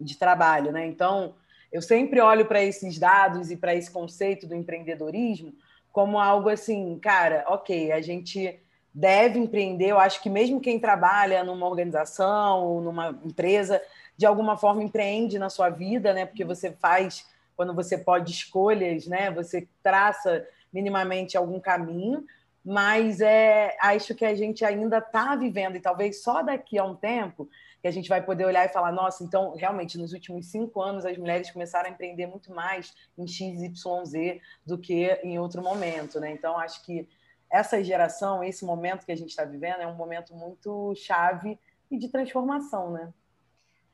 de 0.00 0.16
trabalho, 0.16 0.72
né? 0.72 0.86
Então, 0.86 1.34
eu 1.70 1.82
sempre 1.82 2.20
olho 2.20 2.46
para 2.46 2.62
esses 2.62 2.98
dados 2.98 3.50
e 3.50 3.56
para 3.56 3.74
esse 3.74 3.90
conceito 3.90 4.46
do 4.46 4.54
empreendedorismo 4.54 5.54
como 5.92 6.18
algo 6.18 6.48
assim, 6.48 6.98
cara, 6.98 7.44
OK, 7.48 7.92
a 7.92 8.00
gente 8.00 8.58
deve 8.94 9.38
empreender. 9.38 9.88
Eu 9.88 9.98
acho 9.98 10.22
que 10.22 10.28
mesmo 10.28 10.60
quem 10.60 10.78
trabalha 10.78 11.42
numa 11.44 11.66
organização 11.66 12.64
ou 12.64 12.80
numa 12.80 13.18
empresa, 13.24 13.80
de 14.16 14.26
alguma 14.26 14.56
forma 14.56 14.82
empreende 14.82 15.38
na 15.38 15.48
sua 15.48 15.70
vida, 15.70 16.12
né? 16.12 16.26
Porque 16.26 16.44
você 16.44 16.72
faz 16.72 17.26
quando 17.56 17.74
você 17.74 17.96
pode 17.96 18.32
escolhas, 18.32 19.06
né? 19.06 19.30
Você 19.30 19.68
traça 19.82 20.46
minimamente 20.72 21.36
algum 21.36 21.60
caminho, 21.60 22.24
mas 22.64 23.20
é 23.20 23.76
acho 23.80 24.14
que 24.14 24.24
a 24.24 24.34
gente 24.34 24.64
ainda 24.64 24.98
está 24.98 25.34
vivendo 25.36 25.76
e 25.76 25.80
talvez 25.80 26.22
só 26.22 26.42
daqui 26.42 26.78
a 26.78 26.84
um 26.84 26.94
tempo 26.94 27.48
que 27.80 27.88
a 27.88 27.90
gente 27.90 28.08
vai 28.08 28.22
poder 28.22 28.44
olhar 28.44 28.64
e 28.64 28.72
falar, 28.72 28.92
nossa, 28.92 29.24
então 29.24 29.54
realmente 29.56 29.98
nos 29.98 30.12
últimos 30.12 30.46
cinco 30.46 30.80
anos 30.80 31.04
as 31.04 31.18
mulheres 31.18 31.50
começaram 31.50 31.88
a 31.88 31.92
empreender 31.92 32.28
muito 32.28 32.52
mais 32.54 32.94
em 33.18 33.26
X, 33.26 33.60
Y, 33.60 34.04
Z 34.04 34.40
do 34.64 34.78
que 34.78 35.06
em 35.24 35.38
outro 35.38 35.60
momento, 35.60 36.20
né? 36.20 36.30
Então 36.30 36.56
acho 36.56 36.84
que 36.84 37.08
essa 37.52 37.84
geração, 37.84 38.42
esse 38.42 38.64
momento 38.64 39.04
que 39.04 39.12
a 39.12 39.16
gente 39.16 39.28
está 39.28 39.44
vivendo, 39.44 39.82
é 39.82 39.86
um 39.86 39.94
momento 39.94 40.34
muito 40.34 40.94
chave 40.96 41.58
e 41.90 41.98
de 41.98 42.08
transformação, 42.08 42.90
né? 42.90 43.12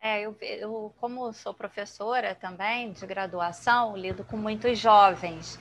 É, 0.00 0.20
eu, 0.20 0.36
eu, 0.40 0.94
como 1.00 1.32
sou 1.32 1.52
professora 1.52 2.36
também 2.36 2.92
de 2.92 3.04
graduação, 3.04 3.96
lido 3.96 4.22
com 4.22 4.36
muitos 4.36 4.78
jovens 4.78 5.58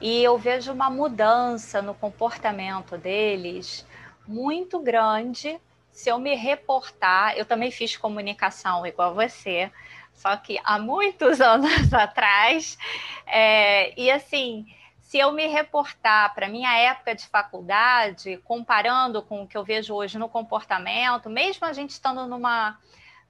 e 0.00 0.22
eu 0.22 0.38
vejo 0.38 0.72
uma 0.72 0.88
mudança 0.88 1.82
no 1.82 1.92
comportamento 1.92 2.96
deles 2.96 3.84
muito 4.28 4.78
grande. 4.78 5.60
Se 5.90 6.08
eu 6.08 6.20
me 6.20 6.36
reportar, 6.36 7.36
eu 7.36 7.44
também 7.44 7.72
fiz 7.72 7.96
comunicação 7.96 8.86
igual 8.86 9.12
você, 9.12 9.72
só 10.14 10.36
que 10.36 10.60
há 10.62 10.78
muitos 10.78 11.40
anos 11.42 11.92
atrás, 11.92 12.78
é, 13.26 14.00
e 14.00 14.08
assim, 14.08 14.66
se 15.10 15.18
eu 15.18 15.32
me 15.32 15.48
reportar 15.48 16.32
para 16.36 16.48
minha 16.48 16.72
época 16.78 17.16
de 17.16 17.26
faculdade, 17.26 18.36
comparando 18.44 19.20
com 19.20 19.42
o 19.42 19.46
que 19.48 19.58
eu 19.58 19.64
vejo 19.64 19.92
hoje 19.92 20.16
no 20.16 20.28
comportamento, 20.28 21.28
mesmo 21.28 21.66
a 21.66 21.72
gente 21.72 21.90
estando 21.90 22.28
numa, 22.28 22.78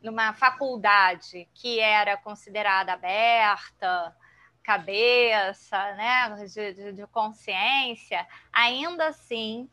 numa 0.03 0.35
faculdade 0.35 1.49
que 1.55 1.81
era 1.81 2.19
considerada 2.19 2.93
aberta, 2.93 4.15
cabeça, 4.63 5.95
né, 5.95 6.45
de, 6.55 6.75
de, 6.75 6.93
de 6.93 7.07
consciência, 7.07 8.27
ainda 8.53 9.07
assim 9.07 9.67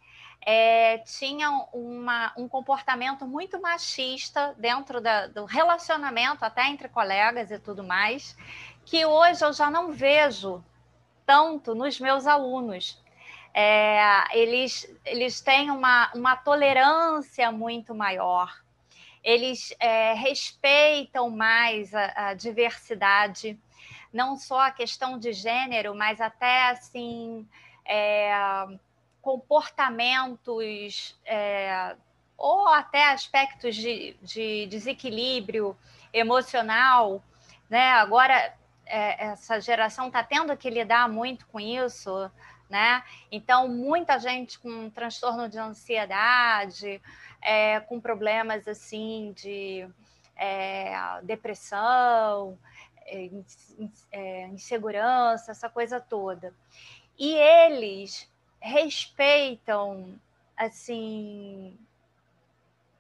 é, 0.46 1.00
tinha 1.00 1.52
uma, 1.74 2.32
um 2.38 2.48
comportamento 2.48 3.28
muito 3.28 3.60
machista 3.62 4.56
dentro 4.58 5.02
da, 5.02 5.28
do 5.28 5.44
relacionamento, 5.44 6.46
até 6.46 6.70
entre 6.70 6.88
colegas 6.88 7.52
e 7.52 7.60
tudo 7.60 7.84
mais, 7.84 8.34
que 8.86 9.06
hoje 9.06 9.44
eu 9.44 9.52
já 9.52 9.70
não 9.70 9.92
vejo 9.92 10.64
tanto 11.28 11.76
nos 11.76 12.00
meus 12.00 12.26
alunos. 12.26 13.00
É, 13.54 14.24
eles, 14.38 14.90
eles 15.06 15.42
têm 15.42 15.70
uma, 15.70 16.10
uma 16.14 16.36
tolerância 16.36 17.52
muito 17.52 17.94
maior, 17.94 18.56
eles 19.24 19.74
é, 19.80 20.14
respeitam 20.14 21.30
mais 21.30 21.94
a, 21.94 22.30
a, 22.30 22.34
diversidade, 22.34 23.60
não 24.14 24.38
só 24.38 24.62
a 24.62 24.72
questão 24.72 25.20
de 25.20 25.34
gênero, 25.34 25.94
mas 25.96 26.22
até 26.22 26.70
assim 26.70 27.48
é, 27.84 28.32
comportamentos 29.22 31.20
é, 31.26 31.96
ou 32.38 32.68
até 32.68 33.12
aspectos 33.12 33.76
de, 33.76 34.16
de 34.22 34.68
desequilíbrio 34.68 35.76
emocional. 36.14 37.24
Né? 37.70 37.92
Agora, 37.94 38.56
é, 38.88 39.26
essa 39.28 39.60
geração 39.60 40.08
está 40.08 40.24
tendo 40.24 40.56
que 40.58 40.70
lidar 40.70 41.10
muito 41.10 41.46
com 41.48 41.60
isso, 41.60 42.32
né? 42.70 43.04
Então, 43.32 43.68
muita 43.68 44.20
gente 44.20 44.60
com 44.60 44.90
transtorno 44.90 45.48
de 45.48 45.58
ansiedade, 45.58 47.02
é, 47.42 47.80
com 47.82 48.00
problemas 48.00 48.68
assim 48.68 49.34
de 49.36 49.88
é, 50.36 50.94
depressão, 51.24 52.58
é, 53.06 53.30
é, 54.12 54.48
insegurança, 54.48 55.52
essa 55.52 55.70
coisa 55.70 56.00
toda. 56.00 56.54
E 57.18 57.34
eles 57.34 58.30
respeitam, 58.60 60.20
assim, 60.56 61.78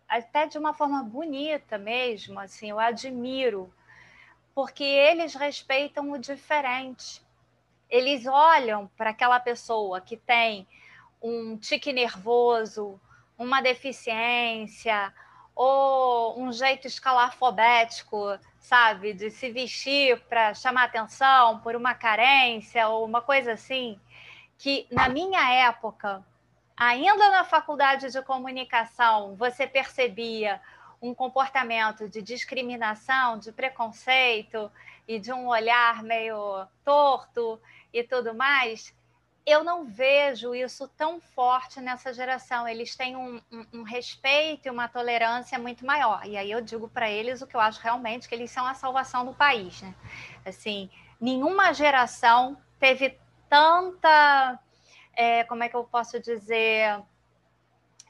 até 0.07 0.47
de 0.47 0.57
uma 0.57 0.73
forma 0.73 1.03
bonita 1.03 1.77
mesmo, 1.77 2.39
assim, 2.39 2.69
eu 2.69 2.79
admiro 2.79 3.71
porque 4.57 4.83
eles 4.83 5.35
respeitam 5.35 6.09
o 6.11 6.17
diferente. 6.17 7.21
Eles 7.87 8.25
olham 8.25 8.89
para 8.97 9.11
aquela 9.11 9.39
pessoa 9.39 10.01
que 10.01 10.17
tem 10.17 10.67
um 11.21 11.55
tique 11.55 11.93
nervoso, 11.93 12.99
uma 13.37 13.61
deficiência, 13.61 15.13
ou 15.53 16.41
um 16.41 16.51
jeito 16.51 16.87
escalafobético, 16.87 18.17
sabe, 18.59 19.13
de 19.13 19.29
se 19.29 19.51
vestir 19.51 20.19
para 20.21 20.55
chamar 20.55 20.85
atenção 20.85 21.59
por 21.59 21.75
uma 21.75 21.93
carência 21.93 22.87
ou 22.87 23.05
uma 23.05 23.21
coisa 23.21 23.51
assim, 23.51 23.99
que 24.57 24.87
na 24.89 25.07
minha 25.07 25.53
época, 25.67 26.25
ainda 26.75 27.29
na 27.29 27.43
faculdade 27.43 28.11
de 28.11 28.23
comunicação, 28.23 29.35
você 29.35 29.67
percebia 29.67 30.59
um 31.01 31.13
comportamento 31.13 32.09
de 32.09 32.21
discriminação, 32.21 33.37
de 33.37 33.51
preconceito 33.51 34.71
e 35.07 35.19
de 35.19 35.31
um 35.31 35.47
olhar 35.47 36.03
meio 36.03 36.67
torto 36.83 37.61
e 37.93 38.03
tudo 38.03 38.33
mais, 38.33 38.93
eu 39.45 39.63
não 39.63 39.85
vejo 39.85 40.53
isso 40.53 40.89
tão 40.89 41.21
forte 41.21 41.79
nessa 41.79 42.13
geração. 42.13 42.67
Eles 42.67 42.97
têm 42.97 43.15
um, 43.15 43.41
um, 43.49 43.65
um 43.75 43.83
respeito 43.83 44.67
e 44.67 44.69
uma 44.69 44.89
tolerância 44.89 45.57
muito 45.57 45.85
maior. 45.85 46.25
E 46.25 46.35
aí 46.35 46.51
eu 46.51 46.59
digo 46.59 46.89
para 46.89 47.09
eles 47.09 47.41
o 47.41 47.47
que 47.47 47.55
eu 47.55 47.61
acho 47.61 47.79
realmente 47.79 48.27
que 48.27 48.35
eles 48.35 48.51
são 48.51 48.65
a 48.65 48.73
salvação 48.73 49.25
do 49.25 49.33
país. 49.33 49.81
Né? 49.81 49.95
Assim, 50.45 50.89
nenhuma 51.21 51.71
geração 51.71 52.57
teve 52.77 53.17
tanta, 53.49 54.59
é, 55.13 55.45
como 55.45 55.63
é 55.63 55.69
que 55.69 55.77
eu 55.77 55.85
posso 55.85 56.19
dizer, 56.19 57.01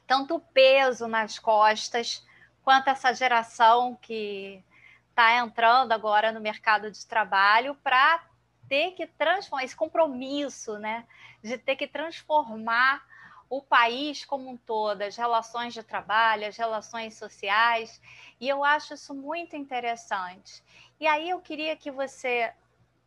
tanto 0.08 0.40
peso 0.52 1.06
nas 1.06 1.38
costas 1.38 2.26
quanto 2.68 2.88
essa 2.88 3.14
geração 3.14 3.96
que 3.96 4.62
está 5.08 5.38
entrando 5.38 5.92
agora 5.92 6.30
no 6.32 6.38
mercado 6.38 6.90
de 6.90 7.06
trabalho 7.06 7.74
para 7.76 8.22
ter 8.68 8.90
que 8.90 9.06
transformar 9.06 9.64
esse 9.64 9.74
compromisso, 9.74 10.78
né, 10.78 11.06
de 11.42 11.56
ter 11.56 11.76
que 11.76 11.86
transformar 11.86 13.02
o 13.48 13.62
país 13.62 14.22
como 14.26 14.50
um 14.50 14.56
todo, 14.58 15.00
as 15.00 15.16
relações 15.16 15.72
de 15.72 15.82
trabalho, 15.82 16.46
as 16.46 16.58
relações 16.58 17.16
sociais, 17.16 18.02
e 18.38 18.46
eu 18.46 18.62
acho 18.62 18.92
isso 18.92 19.14
muito 19.14 19.56
interessante. 19.56 20.62
E 21.00 21.06
aí 21.06 21.30
eu 21.30 21.40
queria 21.40 21.74
que 21.74 21.90
você, 21.90 22.52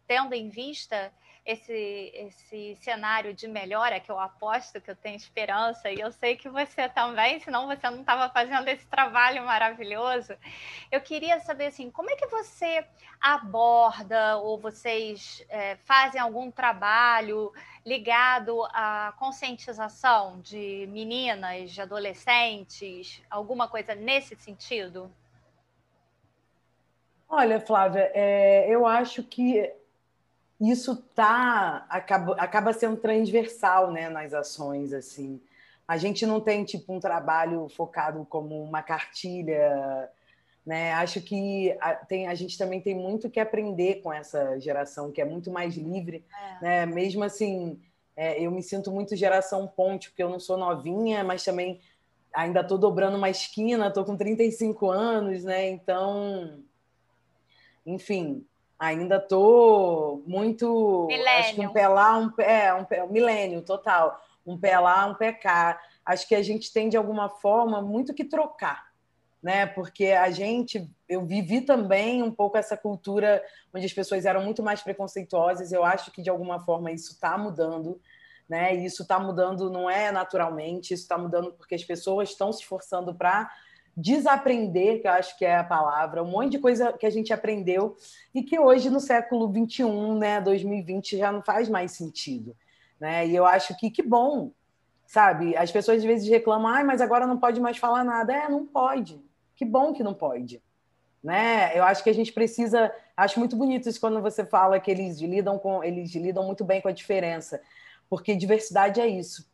tendo 0.08 0.34
em 0.34 0.50
vista 0.50 1.14
esse, 1.46 2.12
esse 2.14 2.76
cenário 2.82 3.34
de 3.34 3.48
melhora, 3.48 4.00
que 4.00 4.12
eu 4.12 4.20
aposto 4.20 4.80
que 4.80 4.92
eu 4.92 4.96
tenho 4.96 5.16
esperança, 5.16 5.90
e 5.92 6.00
eu 6.00 6.12
sei 6.12 6.36
que 6.36 6.48
você 6.48 6.88
também, 6.88 7.40
senão 7.40 7.68
você 7.68 7.90
não 7.90 8.02
estava 8.02 8.30
fazendo 8.30 8.68
esse 8.68 8.86
trabalho 8.88 9.44
maravilhoso. 9.46 10.34
Eu 10.92 11.02
queria 11.02 11.40
saber 11.40 11.68
assim, 11.68 11.90
como 11.90 12.10
é 12.12 12.16
que 12.16 12.28
você 12.28 12.86
aborda 13.20 14.38
ou 14.38 14.60
vocês 14.60 15.44
é, 15.50 15.76
fazem 15.78 16.22
algum 16.22 16.52
trabalho 16.52 17.52
ligado 17.84 18.64
à 18.66 19.14
conscientização 19.18 20.40
de 20.42 20.88
meninas, 20.92 21.72
de 21.72 21.82
adolescentes, 21.82 23.22
alguma 23.30 23.68
coisa 23.68 23.96
nesse 23.96 24.36
sentido? 24.36 25.12
Olha, 27.28 27.60
Flávia, 27.60 28.12
é, 28.14 28.68
eu 28.70 28.86
acho 28.86 29.24
que 29.24 29.74
isso 30.70 30.96
tá 31.16 31.86
acaba, 31.90 32.36
acaba 32.36 32.74
sendo 32.74 32.98
transversal 32.98 33.92
né, 33.92 34.10
nas 34.10 34.34
ações 34.34 34.94
assim. 34.94 35.42
A 35.88 35.98
gente 35.98 36.26
não 36.26 36.40
tem 36.40 36.64
tipo 36.64 36.94
um 36.94 37.00
trabalho 37.00 37.68
focado 37.70 38.26
como 38.30 38.62
uma 38.64 38.84
cartilha 38.84 40.10
né? 40.66 40.94
Acho 40.94 41.22
que 41.22 41.76
a, 41.82 41.96
tem 41.96 42.28
a 42.28 42.36
gente 42.36 42.58
também 42.58 42.80
tem 42.80 42.96
muito 42.96 43.30
que 43.30 43.40
aprender 43.40 44.02
com 44.02 44.14
essa 44.14 44.60
geração 44.60 45.12
que 45.12 45.22
é 45.22 45.26
muito 45.26 45.52
mais 45.52 45.76
livre 45.76 46.24
é. 46.62 46.64
né? 46.64 46.86
Mesmo 46.86 47.24
assim 47.24 47.82
é, 48.16 48.40
eu 48.40 48.52
me 48.52 48.62
sinto 48.62 48.92
muito 48.92 49.16
geração 49.16 49.68
ponte 49.68 50.10
porque 50.10 50.22
eu 50.22 50.30
não 50.30 50.40
sou 50.40 50.58
novinha 50.58 51.24
mas 51.24 51.44
também 51.44 51.82
ainda 52.34 52.62
estou 52.62 52.78
dobrando 52.78 53.18
uma 53.18 53.30
esquina 53.30 53.88
estou 53.88 54.06
com 54.06 54.16
35 54.16 54.90
anos 54.90 55.44
né? 55.44 55.70
Então 55.70 56.64
enfim 57.86 58.46
ainda 58.82 59.20
tô 59.20 60.24
muito 60.26 61.06
milênio. 61.08 61.40
acho 61.40 61.54
que 61.54 61.68
um 61.68 61.72
pé 61.72 61.88
lá 61.88 62.18
um 62.18 62.32
pé 62.32 62.74
um, 62.74 62.84
pé, 62.84 63.04
um 63.04 63.12
milênio 63.12 63.62
total. 63.62 64.20
Um 64.44 64.58
pé 64.58 64.80
lá 64.80 65.06
um 65.06 65.14
pé 65.14 65.32
cá. 65.32 65.80
Acho 66.04 66.28
que 66.28 66.34
a 66.34 66.42
gente 66.42 66.74
tem 66.74 66.90
de 66.90 66.98
alguma 66.98 67.30
forma 67.30 67.80
muito 67.80 68.12
que 68.12 68.26
trocar 68.26 68.90
né? 69.42 69.66
Porque 69.66 70.08
a 70.08 70.30
gente 70.30 70.90
eu 71.08 71.26
vivi 71.26 71.62
também 71.62 72.22
um 72.24 72.32
pouco 72.32 72.58
essa 72.58 72.78
cultura 72.78 73.44
onde 73.74 73.86
as 73.86 73.94
pessoas 73.94 74.26
eram 74.26 74.44
muito 74.44 74.64
mais 74.64 74.82
preconceituosas. 74.82 75.72
Eu 75.72 75.84
acho 75.84 76.12
que 76.12 76.22
de 76.22 76.30
alguma 76.30 76.60
forma 76.60 76.92
isso 76.92 77.14
está 77.14 77.38
mudando 77.38 78.02
né? 78.50 78.76
E 78.76 78.86
isso 78.86 79.04
está 79.04 79.20
mudando 79.20 79.70
não 79.70 79.90
é 79.90 80.12
naturalmente 80.12 80.94
isso 80.94 81.04
está 81.04 81.18
mudando 81.18 81.54
porque 81.54 81.76
as 81.76 81.84
pessoas 81.84 82.30
estão 82.30 82.52
se 82.52 82.62
esforçando 82.62 83.14
para 83.14 83.50
desaprender, 83.96 85.02
que 85.02 85.08
eu 85.08 85.12
acho 85.12 85.38
que 85.38 85.46
é 85.46 85.58
a 85.58 85.64
palavra, 85.64 86.24
um 86.24 86.28
monte 86.28 86.52
de 86.52 86.60
coisa 86.60 86.94
que 86.94 87.06
a 87.06 87.10
gente 87.10 87.34
aprendeu 87.34 87.96
e 88.34 88.42
que 88.42 88.60
hoje, 88.60 88.90
no 88.90 89.00
século 89.00 89.52
XXI, 89.52 89.84
né, 90.18 90.42
2020, 90.42 91.18
já 91.18 91.32
não 91.32 91.42
faz 91.42 91.68
mais 91.68 91.92
sentido. 91.92 92.56
Né? 93.00 93.28
E 93.28 93.36
eu 93.36 93.46
acho 93.46 93.76
que 93.78 93.90
que 93.90 94.02
bom, 94.02 94.52
sabe? 95.06 95.58
As 95.58 95.72
pessoas 95.72 95.98
às 95.98 96.04
vezes 96.04 96.30
reclamam, 96.30 96.74
ah, 96.74 96.84
mas 96.84 97.02
agora 97.02 97.28
não 97.28 97.38
pode 97.38 97.60
mais 97.60 97.78
falar 97.78 98.04
nada. 98.04 98.34
É, 98.34 98.48
não 98.48 98.66
pode. 98.66 99.22
Que 99.56 99.66
bom 99.66 99.92
que 99.92 100.04
não 100.04 100.14
pode. 100.14 100.62
Né? 101.24 101.78
Eu 101.78 101.84
acho 101.84 102.04
que 102.04 102.10
a 102.10 102.14
gente 102.14 102.32
precisa. 102.32 102.94
Acho 103.16 103.40
muito 103.40 103.56
bonito 103.56 103.90
isso 103.90 104.00
quando 104.00 104.22
você 104.22 104.46
fala 104.46 104.80
que 104.80 104.90
eles 104.90 105.20
lidam 105.20 105.60
com, 105.60 105.84
eles 105.84 106.16
lidam 106.16 106.46
muito 106.46 106.64
bem 106.64 106.82
com 106.82 106.88
a 106.88 106.94
diferença, 106.94 107.62
porque 108.10 108.36
diversidade 108.36 109.00
é 109.00 109.08
isso, 109.08 109.48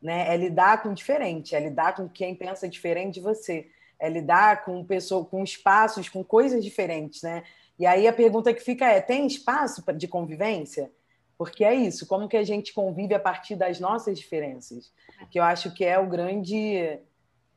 né? 0.00 0.34
É 0.34 0.36
lidar 0.36 0.82
com 0.82 0.92
diferente, 0.92 1.54
é 1.54 1.60
lidar 1.60 1.94
com 1.94 2.08
quem 2.08 2.34
pensa 2.34 2.68
diferente 2.68 3.14
de 3.14 3.20
você 3.20 3.68
é 4.02 4.08
lidar 4.08 4.64
com 4.64 4.84
pessoas, 4.84 5.28
com 5.28 5.44
espaços, 5.44 6.08
com 6.08 6.24
coisas 6.24 6.64
diferentes, 6.64 7.22
né? 7.22 7.44
E 7.78 7.86
aí 7.86 8.08
a 8.08 8.12
pergunta 8.12 8.52
que 8.52 8.60
fica 8.60 8.84
é: 8.84 9.00
tem 9.00 9.24
espaço 9.24 9.80
de 9.92 10.08
convivência? 10.08 10.90
Porque 11.38 11.64
é 11.64 11.72
isso, 11.72 12.06
como 12.06 12.28
que 12.28 12.36
a 12.36 12.42
gente 12.42 12.72
convive 12.74 13.14
a 13.14 13.20
partir 13.20 13.54
das 13.54 13.78
nossas 13.78 14.18
diferenças? 14.18 14.92
Que 15.30 15.38
eu 15.38 15.44
acho 15.44 15.72
que 15.72 15.84
é 15.84 16.00
o 16.00 16.08
grande. 16.08 16.98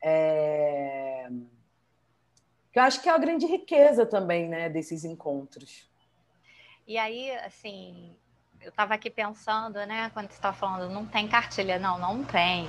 É... 0.00 1.28
Que 2.72 2.78
eu 2.78 2.82
acho 2.84 3.02
que 3.02 3.08
é 3.08 3.12
a 3.12 3.18
grande 3.18 3.44
riqueza 3.44 4.06
também, 4.06 4.48
né, 4.48 4.68
desses 4.68 5.04
encontros. 5.04 5.90
E 6.86 6.96
aí, 6.96 7.32
assim, 7.38 8.14
eu 8.60 8.68
estava 8.68 8.94
aqui 8.94 9.10
pensando, 9.10 9.84
né, 9.84 10.10
quando 10.10 10.28
você 10.28 10.34
estava 10.34 10.56
falando, 10.56 10.92
não 10.92 11.04
tem 11.06 11.26
cartilha, 11.26 11.76
não, 11.76 11.98
não 11.98 12.22
tem 12.22 12.68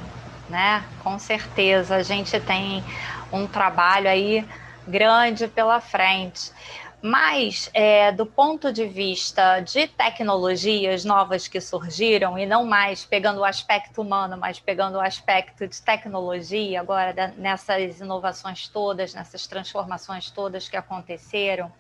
né? 0.49 0.85
Com 1.03 1.19
certeza 1.19 1.95
a 1.95 2.03
gente 2.03 2.39
tem 2.39 2.83
um 3.31 3.47
trabalho 3.47 4.09
aí 4.09 4.47
grande 4.87 5.47
pela 5.47 5.81
frente. 5.81 6.51
Mas, 6.99 7.69
é, 7.75 8.11
do 8.11 8.25
ponto 8.25 8.73
de 8.73 8.85
vista 8.85 9.59
de 9.59 9.87
tecnologias 9.87 11.05
novas 11.05 11.47
que 11.47 11.61
surgiram, 11.61 12.39
e 12.39 12.45
não 12.45 12.65
mais 12.65 13.05
pegando 13.05 13.41
o 13.41 13.45
aspecto 13.45 14.01
humano, 14.01 14.35
mas 14.35 14.59
pegando 14.59 14.97
o 14.97 15.01
aspecto 15.01 15.67
de 15.67 15.79
tecnologia, 15.79 16.81
agora 16.81 17.33
nessas 17.37 17.99
inovações 17.99 18.67
todas, 18.67 19.13
nessas 19.13 19.45
transformações 19.45 20.31
todas 20.31 20.67
que 20.67 20.75
aconteceram, 20.75 21.71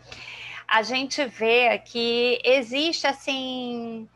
a 0.67 0.83
gente 0.83 1.25
vê 1.25 1.79
que 1.79 2.39
existe, 2.43 3.07
assim, 3.07 4.07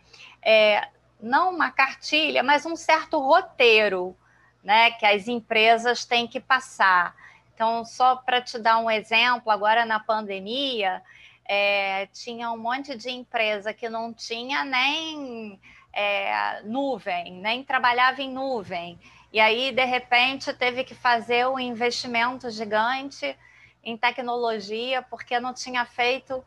é, 0.42 0.88
não 1.22 1.56
uma 1.56 1.72
cartilha, 1.72 2.44
mas 2.44 2.64
um 2.66 2.76
certo 2.76 3.18
roteiro 3.18 4.16
né, 4.63 4.91
que 4.91 5.06
as 5.06 5.28
empresas 5.28 6.06
têm 6.06 6.28
que 6.28 6.39
passar. 6.39 7.15
Então, 7.54 7.86
só 7.86 8.15
para 8.15 8.41
te 8.41 8.58
dar 8.58 8.78
um 8.78 8.89
exemplo, 8.89 9.52
agora 9.52 9.86
na 9.86 10.00
pandemia, 10.00 11.02
é, 11.45 12.08
tinha 12.08 12.52
um 12.52 12.58
monte 12.58 12.95
de 12.95 13.10
empresa 13.10 13.74
que 13.74 13.89
não 13.89 14.13
tinha 14.13 14.63
nem 14.63 15.60
é, 15.93 16.62
nuvem, 16.63 17.34
nem 17.34 17.63
trabalhava 17.63 18.21
em 18.21 18.32
nuvem. 18.32 19.00
E 19.34 19.39
aí, 19.39 19.71
de 19.71 19.86
repente, 19.86 20.54
teve 20.54 20.84
que 20.84 20.95
fazer 20.95 21.47
um 21.47 21.60
investimento 21.60 22.50
gigante 22.50 23.38
em 23.84 23.97
tecnologia, 23.97 25.02
porque 25.02 25.39
não 25.39 25.54
tinha 25.54 25.86
feito 25.86 26.43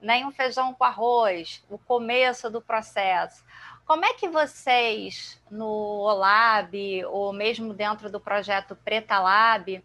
nem 0.00 0.24
um 0.24 0.30
feijão 0.30 0.72
com 0.74 0.84
arroz, 0.84 1.64
o 1.68 1.78
começo 1.78 2.48
do 2.50 2.60
processo. 2.60 3.44
Como 3.88 4.04
é 4.04 4.12
que 4.12 4.28
vocês, 4.28 5.40
no 5.50 5.64
OLAB, 5.64 7.06
ou 7.06 7.32
mesmo 7.32 7.72
dentro 7.72 8.10
do 8.12 8.20
projeto 8.20 8.76
Preta 8.76 9.18
Lab, 9.18 9.82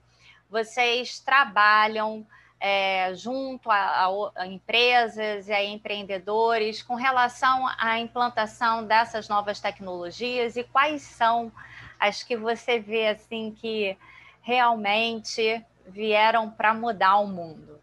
vocês 0.49 1.21
trabalham 1.21 2.27
é, 2.59 3.13
junto 3.15 3.71
a, 3.71 3.77
a, 3.77 4.09
a, 4.35 4.45
empresas 4.45 5.47
e 5.47 5.53
a 5.53 5.63
empreendedores 5.63 6.83
com 6.83 6.95
relação 6.95 7.65
à 7.79 7.97
implantação 7.97 8.85
dessas 8.85 9.29
novas 9.29 9.61
tecnologias 9.61 10.57
e 10.57 10.65
quais 10.65 11.01
são 11.03 11.49
as 11.97 12.21
que 12.23 12.35
você 12.35 12.79
vê 12.79 13.07
assim 13.07 13.55
que 13.57 13.97
realmente 14.41 15.65
vieram 15.87 16.51
para 16.51 16.73
mudar 16.73 17.19
o 17.19 17.27
mundo? 17.27 17.79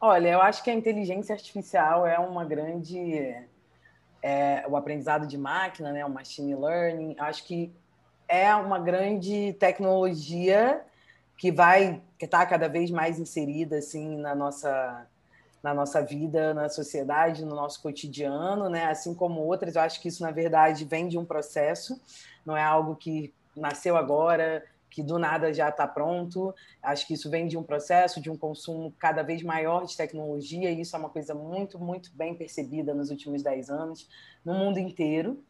Olha, 0.00 0.28
eu 0.28 0.40
acho 0.40 0.62
que 0.62 0.70
a 0.70 0.74
inteligência 0.74 1.34
artificial 1.34 2.06
é 2.06 2.16
uma 2.16 2.44
grande 2.44 3.44
é, 4.24 4.64
o 4.66 4.74
aprendizado 4.74 5.26
de 5.26 5.36
máquina, 5.36 5.92
né, 5.92 6.02
o 6.02 6.08
machine 6.08 6.56
learning, 6.56 7.14
acho 7.18 7.44
que 7.44 7.70
é 8.26 8.54
uma 8.54 8.78
grande 8.78 9.52
tecnologia 9.60 10.80
que 11.36 11.52
vai 11.52 12.00
que 12.18 12.24
está 12.24 12.46
cada 12.46 12.66
vez 12.66 12.90
mais 12.90 13.18
inserida 13.18 13.76
assim 13.76 14.16
na 14.16 14.34
nossa 14.34 15.06
na 15.62 15.74
nossa 15.74 16.02
vida, 16.02 16.54
na 16.54 16.70
sociedade, 16.70 17.44
no 17.44 17.54
nosso 17.54 17.80
cotidiano, 17.80 18.68
né? 18.68 18.84
Assim 18.84 19.14
como 19.14 19.40
outras, 19.40 19.76
eu 19.76 19.80
acho 19.80 19.98
que 20.00 20.08
isso 20.08 20.22
na 20.22 20.30
verdade 20.30 20.84
vem 20.84 21.08
de 21.08 21.16
um 21.16 21.24
processo, 21.24 21.98
não 22.44 22.54
é 22.54 22.62
algo 22.62 22.96
que 22.96 23.32
nasceu 23.56 23.96
agora, 23.96 24.62
que 24.94 25.02
do 25.02 25.18
nada 25.18 25.52
já 25.52 25.70
está 25.70 25.88
pronto. 25.88 26.54
Acho 26.80 27.04
que 27.04 27.14
isso 27.14 27.28
vem 27.28 27.48
de 27.48 27.58
um 27.58 27.64
processo, 27.64 28.20
de 28.20 28.30
um 28.30 28.36
consumo 28.36 28.94
cada 28.96 29.24
vez 29.24 29.42
maior 29.42 29.84
de 29.84 29.96
tecnologia, 29.96 30.70
e 30.70 30.80
isso 30.80 30.94
é 30.94 30.98
uma 31.00 31.10
coisa 31.10 31.34
muito, 31.34 31.80
muito 31.80 32.12
bem 32.14 32.32
percebida 32.32 32.94
nos 32.94 33.10
últimos 33.10 33.42
dez 33.42 33.68
anos, 33.68 34.08
no 34.44 34.54
mundo 34.54 34.78
inteiro. 34.78 35.42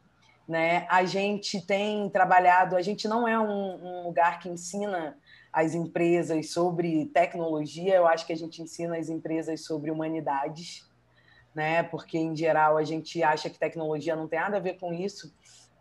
Né? 0.48 0.86
A 0.88 1.04
gente 1.04 1.60
tem 1.60 2.08
trabalhado, 2.08 2.74
a 2.74 2.80
gente 2.80 3.06
não 3.06 3.28
é 3.28 3.38
um, 3.38 3.84
um 3.84 4.04
lugar 4.04 4.38
que 4.38 4.48
ensina 4.48 5.14
as 5.52 5.74
empresas 5.74 6.50
sobre 6.50 7.06
tecnologia, 7.06 7.94
eu 7.94 8.06
acho 8.06 8.26
que 8.26 8.32
a 8.32 8.36
gente 8.36 8.62
ensina 8.62 8.96
as 8.96 9.10
empresas 9.10 9.62
sobre 9.62 9.90
humanidades, 9.90 10.88
né? 11.54 11.82
Porque 11.84 12.18
em 12.18 12.34
geral 12.34 12.76
a 12.76 12.82
gente 12.82 13.22
acha 13.22 13.48
que 13.48 13.58
tecnologia 13.58 14.16
não 14.16 14.26
tem 14.26 14.40
nada 14.40 14.56
a 14.56 14.60
ver 14.60 14.78
com 14.80 14.92
isso, 14.92 15.32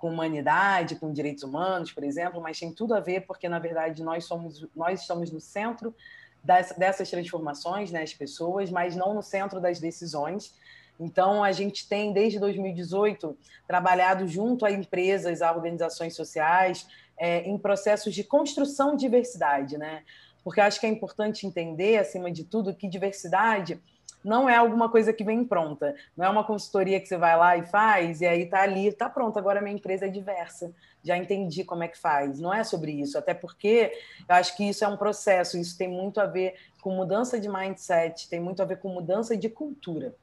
com 0.04 0.10
humanidade, 0.10 0.98
com 0.98 1.14
direitos 1.14 1.44
humanos, 1.44 1.94
por 1.94 2.04
exemplo, 2.04 2.42
mas 2.42 2.60
tem 2.60 2.74
tudo 2.74 2.94
a 2.94 3.00
ver 3.00 3.22
porque 3.26 3.48
na 3.48 3.58
verdade 3.58 4.04
nós 4.04 4.26
somos 4.26 4.68
nós 4.76 5.00
estamos 5.00 5.32
no 5.32 5.40
centro 5.40 5.96
das, 6.44 6.74
dessas 6.74 7.10
transformações, 7.10 7.90
né, 7.90 8.04
as 8.04 8.14
pessoas, 8.14 8.70
mas 8.70 8.98
não 8.98 9.14
no 9.14 9.24
centro 9.24 9.62
das 9.62 9.80
decisões. 9.80 10.54
Então, 11.00 11.42
a 11.42 11.54
gente 11.54 11.88
tem, 11.88 12.12
desde 12.12 12.38
2018, 12.38 13.38
trabalhado 13.66 14.28
junto 14.28 14.66
a 14.66 14.72
empresas, 14.72 15.42
a 15.42 15.54
organizações 15.54 16.14
sociais, 16.18 16.86
é, 17.18 17.40
em 17.44 17.58
processos 17.58 18.14
de 18.14 18.26
construção 18.26 18.98
de 18.98 19.04
diversidade, 19.04 19.78
né? 19.78 20.04
Porque 20.44 20.60
acho 20.60 20.82
que 20.82 20.86
é 20.86 20.90
importante 20.90 21.48
entender, 21.48 21.98
acima 21.98 22.30
de 22.30 22.44
tudo, 22.44 22.76
que 22.76 22.90
diversidade 22.90 23.82
não 24.24 24.50
é 24.50 24.56
alguma 24.56 24.90
coisa 24.90 25.12
que 25.12 25.24
vem 25.24 25.44
pronta. 25.44 25.96
Não 26.16 26.26
é 26.26 26.30
uma 26.30 26.44
consultoria 26.44 27.00
que 27.00 27.08
você 27.08 27.18
vai 27.18 27.38
lá 27.38 27.58
e 27.58 27.64
faz, 27.64 28.22
e 28.22 28.26
aí 28.26 28.46
tá 28.46 28.62
ali, 28.62 28.92
tá 28.92 29.10
pronto, 29.10 29.38
agora 29.38 29.62
minha 29.62 29.76
empresa 29.76 30.06
é 30.06 30.10
diversa. 30.10 30.74
Já 31.04 31.18
entendi 31.18 31.64
como 31.64 31.84
é 31.84 31.88
que 31.88 31.98
faz. 31.98 32.40
Não 32.40 32.54
é 32.54 32.64
sobre 32.64 32.92
isso, 32.92 33.18
até 33.18 33.34
porque 33.34 33.92
eu 34.28 34.36
acho 34.36 34.56
que 34.56 34.68
isso 34.68 34.86
é 34.86 34.88
um 34.88 34.98
processo, 34.98 35.58
isso 35.58 35.78
tem 35.78 35.88
muito 35.88 36.22
a 36.22 36.26
ver 36.26 36.56
com 36.82 36.96
mudança 36.96 37.40
de 37.40 37.50
mindset, 37.50 38.30
tem 38.30 38.40
muito 38.40 38.62
a 38.62 38.66
ver 38.66 38.78
com 38.78 38.90
mudança 38.90 39.36
de 39.36 39.50
cultura. 39.50 40.16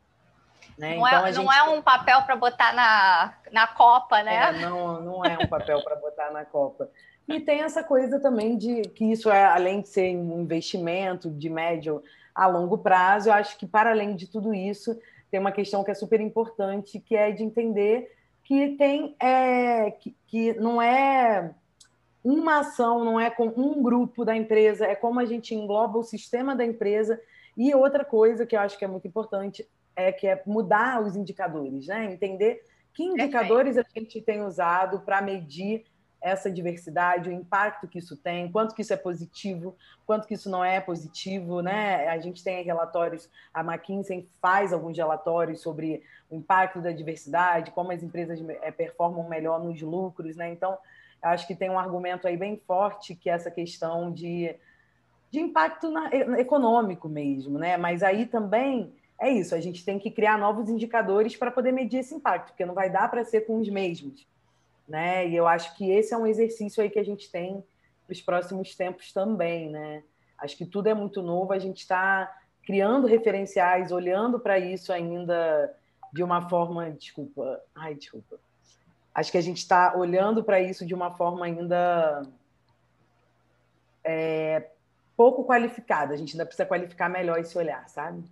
Né? 0.78 0.96
Não, 0.96 1.06
é, 1.06 1.10
então, 1.10 1.26
é, 1.26 1.32
gente... 1.32 1.44
não 1.44 1.52
é 1.52 1.62
um 1.64 1.82
papel 1.82 2.22
para 2.22 2.36
botar 2.36 2.72
na, 2.72 3.34
na 3.52 3.66
Copa, 3.66 4.22
né? 4.22 4.34
É, 4.34 4.52
não, 4.60 5.00
não 5.00 5.24
é 5.24 5.38
um 5.38 5.46
papel 5.46 5.82
para 5.82 5.96
botar 5.96 6.30
na 6.30 6.44
Copa. 6.44 6.88
E 7.28 7.38
tem 7.38 7.60
essa 7.60 7.84
coisa 7.84 8.18
também 8.18 8.56
de 8.56 8.82
que 8.82 9.04
isso 9.04 9.30
é, 9.30 9.44
além 9.44 9.82
de 9.82 9.88
ser 9.88 10.16
um 10.16 10.40
investimento 10.40 11.30
de 11.30 11.48
médio 11.48 12.02
a 12.34 12.46
longo 12.46 12.78
prazo, 12.78 13.28
eu 13.28 13.32
acho 13.32 13.58
que, 13.58 13.66
para 13.66 13.90
além 13.90 14.14
de 14.14 14.26
tudo 14.26 14.54
isso, 14.54 14.98
tem 15.30 15.38
uma 15.40 15.52
questão 15.52 15.84
que 15.84 15.90
é 15.90 15.94
super 15.94 16.20
importante, 16.20 17.00
que 17.00 17.16
é 17.16 17.30
de 17.30 17.42
entender 17.42 18.10
que 18.42 18.76
tem 18.76 19.14
é, 19.20 19.92
que, 19.92 20.16
que 20.26 20.54
não 20.54 20.82
é 20.82 21.54
uma 22.24 22.60
ação, 22.60 23.04
não 23.04 23.18
é 23.18 23.30
com 23.30 23.46
um 23.46 23.82
grupo 23.82 24.24
da 24.24 24.36
empresa, 24.36 24.86
é 24.86 24.94
como 24.94 25.20
a 25.20 25.24
gente 25.24 25.54
engloba 25.54 25.98
o 25.98 26.02
sistema 26.02 26.54
da 26.54 26.64
empresa. 26.64 27.20
E 27.56 27.74
outra 27.74 28.04
coisa 28.04 28.44
que 28.44 28.56
eu 28.56 28.60
acho 28.60 28.78
que 28.78 28.84
é 28.84 28.88
muito 28.88 29.06
importante 29.06 29.66
é, 29.94 30.12
que 30.12 30.26
é 30.26 30.42
mudar 30.46 31.02
os 31.02 31.16
indicadores, 31.16 31.86
né? 31.86 32.12
entender 32.12 32.62
que 32.92 33.04
indicadores 33.04 33.78
a 33.78 33.84
gente 33.94 34.20
tem 34.20 34.42
usado 34.42 35.00
para 35.00 35.22
medir 35.22 35.84
essa 36.20 36.50
diversidade, 36.50 37.30
o 37.30 37.33
impacto 37.33 37.88
que 37.88 37.98
isso 37.98 38.16
tem, 38.16 38.50
quanto 38.50 38.74
que 38.74 38.83
isso 38.83 38.92
é 38.92 38.96
positivo, 38.96 39.74
quanto 40.06 40.28
que 40.28 40.35
isso 40.35 40.50
não 40.50 40.64
é 40.64 40.80
positivo, 40.80 41.62
né? 41.62 42.09
A 42.09 42.18
gente 42.18 42.44
tem 42.44 42.62
relatórios, 42.62 43.28
a 43.54 43.62
McKinsey 43.62 44.28
faz 44.40 44.72
alguns 44.72 44.96
relatórios 44.96 45.61
sobre 45.61 46.02
o 46.30 46.37
impacto 46.37 46.80
da 46.80 46.92
diversidade, 46.92 47.70
como 47.70 47.92
as 47.92 48.02
empresas 48.02 48.38
é, 48.62 48.70
performam 48.70 49.28
melhor 49.28 49.62
nos 49.62 49.80
lucros, 49.80 50.37
né? 50.37 50.52
Então, 50.52 50.76
acho 51.22 51.46
que 51.46 51.54
tem 51.54 51.70
um 51.70 51.78
argumento 51.78 52.26
aí 52.26 52.37
bem 52.37 52.56
forte 52.66 53.14
que 53.14 53.30
é 53.30 53.33
essa 53.33 53.50
questão 53.50 54.12
de, 54.12 54.54
de 55.30 55.40
impacto 55.40 55.90
na, 55.90 56.11
econômico 56.38 57.09
mesmo, 57.09 57.59
né? 57.59 57.78
Mas 57.78 58.02
aí 58.02 58.26
também 58.26 58.92
é 59.18 59.30
isso, 59.30 59.54
a 59.54 59.61
gente 59.61 59.85
tem 59.85 59.98
que 59.98 60.11
criar 60.11 60.38
novos 60.38 60.68
indicadores 60.68 61.37
para 61.37 61.50
poder 61.50 61.72
medir 61.72 61.98
esse 62.00 62.14
impacto, 62.14 62.48
porque 62.48 62.64
não 62.64 62.74
vai 62.74 62.90
dar 62.90 63.11
para 63.11 63.24
ser 63.24 63.42
com 63.42 63.59
os 63.59 63.68
mesmos. 63.68 64.26
Né? 64.90 65.29
E 65.29 65.37
eu 65.37 65.46
acho 65.46 65.76
que 65.76 65.88
esse 65.88 66.12
é 66.12 66.18
um 66.18 66.26
exercício 66.26 66.83
aí 66.83 66.90
que 66.90 66.98
a 66.98 67.05
gente 67.05 67.31
tem 67.31 67.64
para 68.05 68.12
os 68.12 68.20
próximos 68.20 68.74
tempos 68.74 69.12
também. 69.12 69.70
Né? 69.70 70.03
Acho 70.37 70.57
que 70.57 70.66
tudo 70.66 70.88
é 70.88 70.94
muito 70.94 71.22
novo, 71.22 71.53
a 71.53 71.61
gente 71.61 71.79
está 71.79 72.37
criando 72.64 73.07
referenciais, 73.07 73.92
olhando 73.92 74.40
para 74.40 74.59
isso 74.59 74.92
ainda 74.92 75.72
de 76.12 76.24
uma 76.24 76.48
forma. 76.48 76.90
Desculpa, 76.90 77.62
ai, 77.72 77.94
desculpa. 77.94 78.40
Acho 79.14 79.31
que 79.31 79.38
a 79.38 79.42
gente 79.42 79.59
está 79.59 79.96
olhando 79.96 80.42
para 80.42 80.61
isso 80.61 80.85
de 80.85 80.92
uma 80.92 81.12
forma 81.12 81.46
ainda 81.46 82.26
é, 84.03 84.70
pouco 85.16 85.44
qualificada. 85.44 86.14
A 86.14 86.16
gente 86.16 86.33
ainda 86.33 86.46
precisa 86.46 86.66
qualificar 86.66 87.09
melhor 87.09 87.38
esse 87.38 87.57
olhar, 87.57 87.88
sabe? 87.88 88.24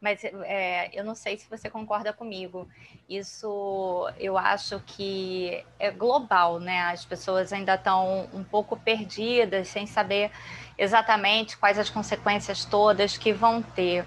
Mas 0.00 0.24
é, 0.24 0.90
eu 0.98 1.04
não 1.04 1.14
sei 1.14 1.36
se 1.36 1.48
você 1.48 1.68
concorda 1.68 2.12
comigo. 2.12 2.66
Isso 3.08 4.10
eu 4.18 4.38
acho 4.38 4.80
que 4.86 5.64
é 5.78 5.90
global, 5.90 6.58
né? 6.58 6.80
As 6.84 7.04
pessoas 7.04 7.52
ainda 7.52 7.74
estão 7.74 8.28
um 8.32 8.42
pouco 8.42 8.76
perdidas, 8.78 9.68
sem 9.68 9.86
saber 9.86 10.30
exatamente 10.78 11.56
quais 11.58 11.78
as 11.78 11.90
consequências 11.90 12.64
todas 12.64 13.18
que 13.18 13.32
vão 13.32 13.62
ter. 13.62 14.06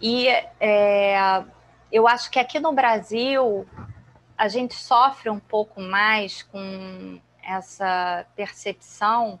E 0.00 0.28
é, 0.58 1.44
eu 1.92 2.08
acho 2.08 2.30
que 2.30 2.38
aqui 2.38 2.58
no 2.58 2.72
Brasil 2.72 3.66
a 4.36 4.48
gente 4.48 4.74
sofre 4.74 5.28
um 5.28 5.40
pouco 5.40 5.80
mais 5.80 6.42
com 6.42 7.20
essa 7.42 8.24
percepção 8.36 9.38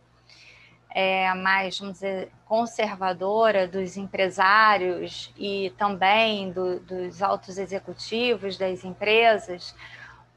é, 0.90 1.32
mais, 1.34 1.78
vamos 1.78 1.94
dizer, 1.94 2.30
conservadora 2.46 3.68
dos 3.68 3.96
empresários 3.96 5.32
e 5.36 5.72
também 5.76 6.50
do, 6.50 6.80
dos 6.80 7.22
altos 7.22 7.58
executivos 7.58 8.56
das 8.56 8.84
empresas, 8.84 9.74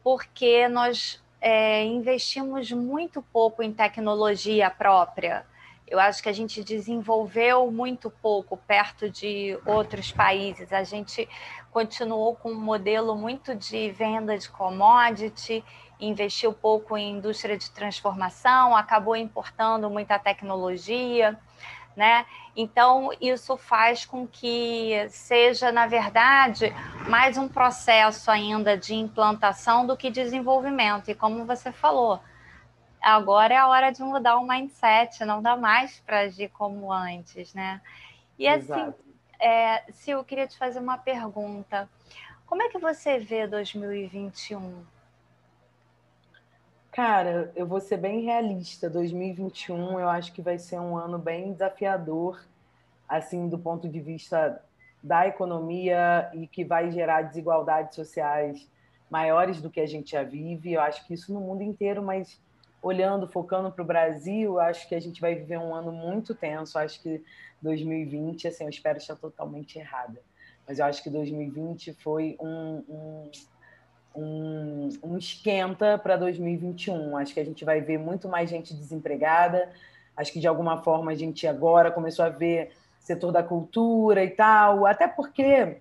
porque 0.03 0.67
nós 0.67 1.21
é, 1.39 1.83
investimos 1.83 2.71
muito 2.71 3.21
pouco 3.21 3.63
em 3.63 3.73
tecnologia 3.73 4.69
própria. 4.69 5.45
Eu 5.87 5.99
acho 5.99 6.23
que 6.23 6.29
a 6.29 6.33
gente 6.33 6.63
desenvolveu 6.63 7.69
muito 7.69 8.09
pouco 8.09 8.55
perto 8.55 9.09
de 9.09 9.59
outros 9.65 10.09
países. 10.09 10.71
A 10.71 10.83
gente 10.83 11.27
continuou 11.69 12.33
com 12.35 12.51
um 12.51 12.61
modelo 12.61 13.13
muito 13.15 13.53
de 13.53 13.91
venda 13.91 14.37
de 14.37 14.49
commodity 14.49 15.63
investiu 16.01 16.51
pouco 16.51 16.97
em 16.97 17.17
indústria 17.17 17.57
de 17.57 17.69
transformação, 17.71 18.75
acabou 18.75 19.15
importando 19.15 19.89
muita 19.89 20.17
tecnologia, 20.17 21.39
né? 21.95 22.25
Então, 22.55 23.11
isso 23.21 23.55
faz 23.55 24.05
com 24.05 24.27
que 24.27 25.07
seja, 25.09 25.71
na 25.71 25.87
verdade, 25.87 26.73
mais 27.07 27.37
um 27.37 27.47
processo 27.47 28.29
ainda 28.29 28.77
de 28.77 28.93
implantação 28.93 29.85
do 29.85 29.95
que 29.95 30.09
desenvolvimento. 30.09 31.09
E 31.09 31.15
como 31.15 31.45
você 31.45 31.71
falou, 31.71 32.19
agora 33.01 33.53
é 33.53 33.57
a 33.57 33.67
hora 33.67 33.91
de 33.91 34.01
mudar 34.01 34.37
o 34.37 34.47
mindset, 34.47 35.23
não 35.23 35.41
dá 35.41 35.55
mais 35.55 35.99
para 35.99 36.21
agir 36.21 36.49
como 36.49 36.91
antes, 36.91 37.53
né? 37.53 37.81
E 38.37 38.47
assim, 38.47 38.93
é, 39.39 39.83
Sil, 39.93 40.17
eu 40.19 40.23
queria 40.23 40.47
te 40.47 40.57
fazer 40.57 40.79
uma 40.79 40.97
pergunta. 40.97 41.89
Como 42.45 42.61
é 42.61 42.69
que 42.69 42.77
você 42.77 43.17
vê 43.17 43.47
2021? 43.47 44.83
Cara, 46.91 47.53
eu 47.55 47.65
vou 47.65 47.79
ser 47.79 47.95
bem 47.95 48.21
realista. 48.21 48.89
2021 48.89 49.97
eu 49.97 50.09
acho 50.09 50.33
que 50.33 50.41
vai 50.41 50.57
ser 50.57 50.77
um 50.77 50.97
ano 50.97 51.17
bem 51.17 51.53
desafiador, 51.53 52.43
assim, 53.07 53.47
do 53.47 53.57
ponto 53.57 53.87
de 53.87 54.01
vista 54.01 54.61
da 55.01 55.25
economia 55.25 56.29
e 56.33 56.45
que 56.47 56.65
vai 56.65 56.91
gerar 56.91 57.21
desigualdades 57.21 57.95
sociais 57.95 58.69
maiores 59.09 59.61
do 59.61 59.69
que 59.69 59.79
a 59.79 59.85
gente 59.85 60.11
já 60.11 60.23
vive. 60.23 60.73
Eu 60.73 60.81
acho 60.81 61.07
que 61.07 61.13
isso 61.13 61.33
no 61.33 61.39
mundo 61.39 61.63
inteiro, 61.63 62.03
mas 62.03 62.41
olhando, 62.81 63.25
focando 63.25 63.71
para 63.71 63.83
o 63.83 63.87
Brasil, 63.87 64.59
acho 64.59 64.87
que 64.89 64.95
a 64.95 64.99
gente 64.99 65.21
vai 65.21 65.33
viver 65.33 65.59
um 65.59 65.73
ano 65.73 65.93
muito 65.93 66.35
tenso. 66.35 66.77
Eu 66.77 66.83
acho 66.83 67.01
que 67.01 67.23
2020, 67.61 68.49
assim, 68.49 68.65
eu 68.65 68.69
espero 68.69 68.97
estar 68.97 69.15
totalmente 69.15 69.79
errada, 69.79 70.21
mas 70.67 70.79
eu 70.79 70.85
acho 70.85 71.01
que 71.01 71.09
2020 71.09 71.93
foi 71.93 72.35
um, 72.37 72.83
um 72.89 73.31
um, 74.15 74.89
um 75.03 75.17
esquenta 75.17 75.97
para 75.97 76.17
2021. 76.17 77.17
Acho 77.17 77.33
que 77.33 77.39
a 77.39 77.45
gente 77.45 77.63
vai 77.63 77.81
ver 77.81 77.97
muito 77.97 78.27
mais 78.27 78.49
gente 78.49 78.73
desempregada. 78.73 79.69
Acho 80.15 80.31
que 80.31 80.39
de 80.39 80.47
alguma 80.47 80.81
forma 80.83 81.11
a 81.11 81.15
gente 81.15 81.47
agora 81.47 81.91
começou 81.91 82.25
a 82.25 82.29
ver 82.29 82.71
setor 82.99 83.31
da 83.31 83.43
cultura 83.43 84.23
e 84.23 84.29
tal, 84.29 84.85
até 84.85 85.07
porque 85.07 85.77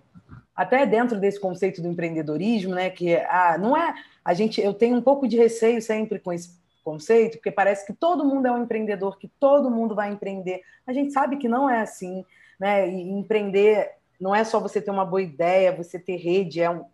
até 0.56 0.84
dentro 0.86 1.18
desse 1.18 1.38
conceito 1.38 1.80
do 1.80 1.88
empreendedorismo, 1.88 2.74
né, 2.74 2.90
que 2.90 3.14
ah, 3.16 3.56
não 3.58 3.76
é 3.76 3.94
a 4.24 4.34
gente, 4.34 4.60
eu 4.60 4.74
tenho 4.74 4.96
um 4.96 5.02
pouco 5.02 5.26
de 5.26 5.36
receio 5.36 5.80
sempre 5.80 6.18
com 6.18 6.32
esse 6.32 6.58
conceito, 6.84 7.38
porque 7.38 7.50
parece 7.50 7.86
que 7.86 7.92
todo 7.92 8.24
mundo 8.24 8.46
é 8.46 8.52
um 8.52 8.62
empreendedor, 8.62 9.18
que 9.18 9.28
todo 9.28 9.70
mundo 9.70 9.94
vai 9.94 10.10
empreender. 10.10 10.62
A 10.86 10.92
gente 10.92 11.12
sabe 11.12 11.36
que 11.36 11.48
não 11.48 11.68
é 11.68 11.80
assim, 11.80 12.24
né? 12.58 12.88
E 12.88 13.10
empreender 13.10 13.90
não 14.20 14.34
é 14.34 14.44
só 14.44 14.60
você 14.60 14.80
ter 14.80 14.90
uma 14.90 15.04
boa 15.04 15.22
ideia, 15.22 15.74
você 15.74 15.98
ter 15.98 16.16
rede, 16.16 16.60
é 16.60 16.70
um, 16.70 16.84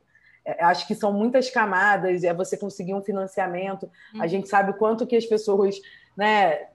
acho 0.60 0.86
que 0.86 0.94
são 0.94 1.12
muitas 1.12 1.50
camadas, 1.50 2.24
é 2.24 2.32
você 2.32 2.56
conseguir 2.56 2.94
um 2.94 3.02
financiamento. 3.02 3.90
Uhum. 4.14 4.22
A 4.22 4.26
gente 4.26 4.48
sabe 4.48 4.72
quanto 4.74 5.06
que 5.06 5.16
as 5.16 5.26
pessoas, 5.26 5.80
né, 6.16 6.68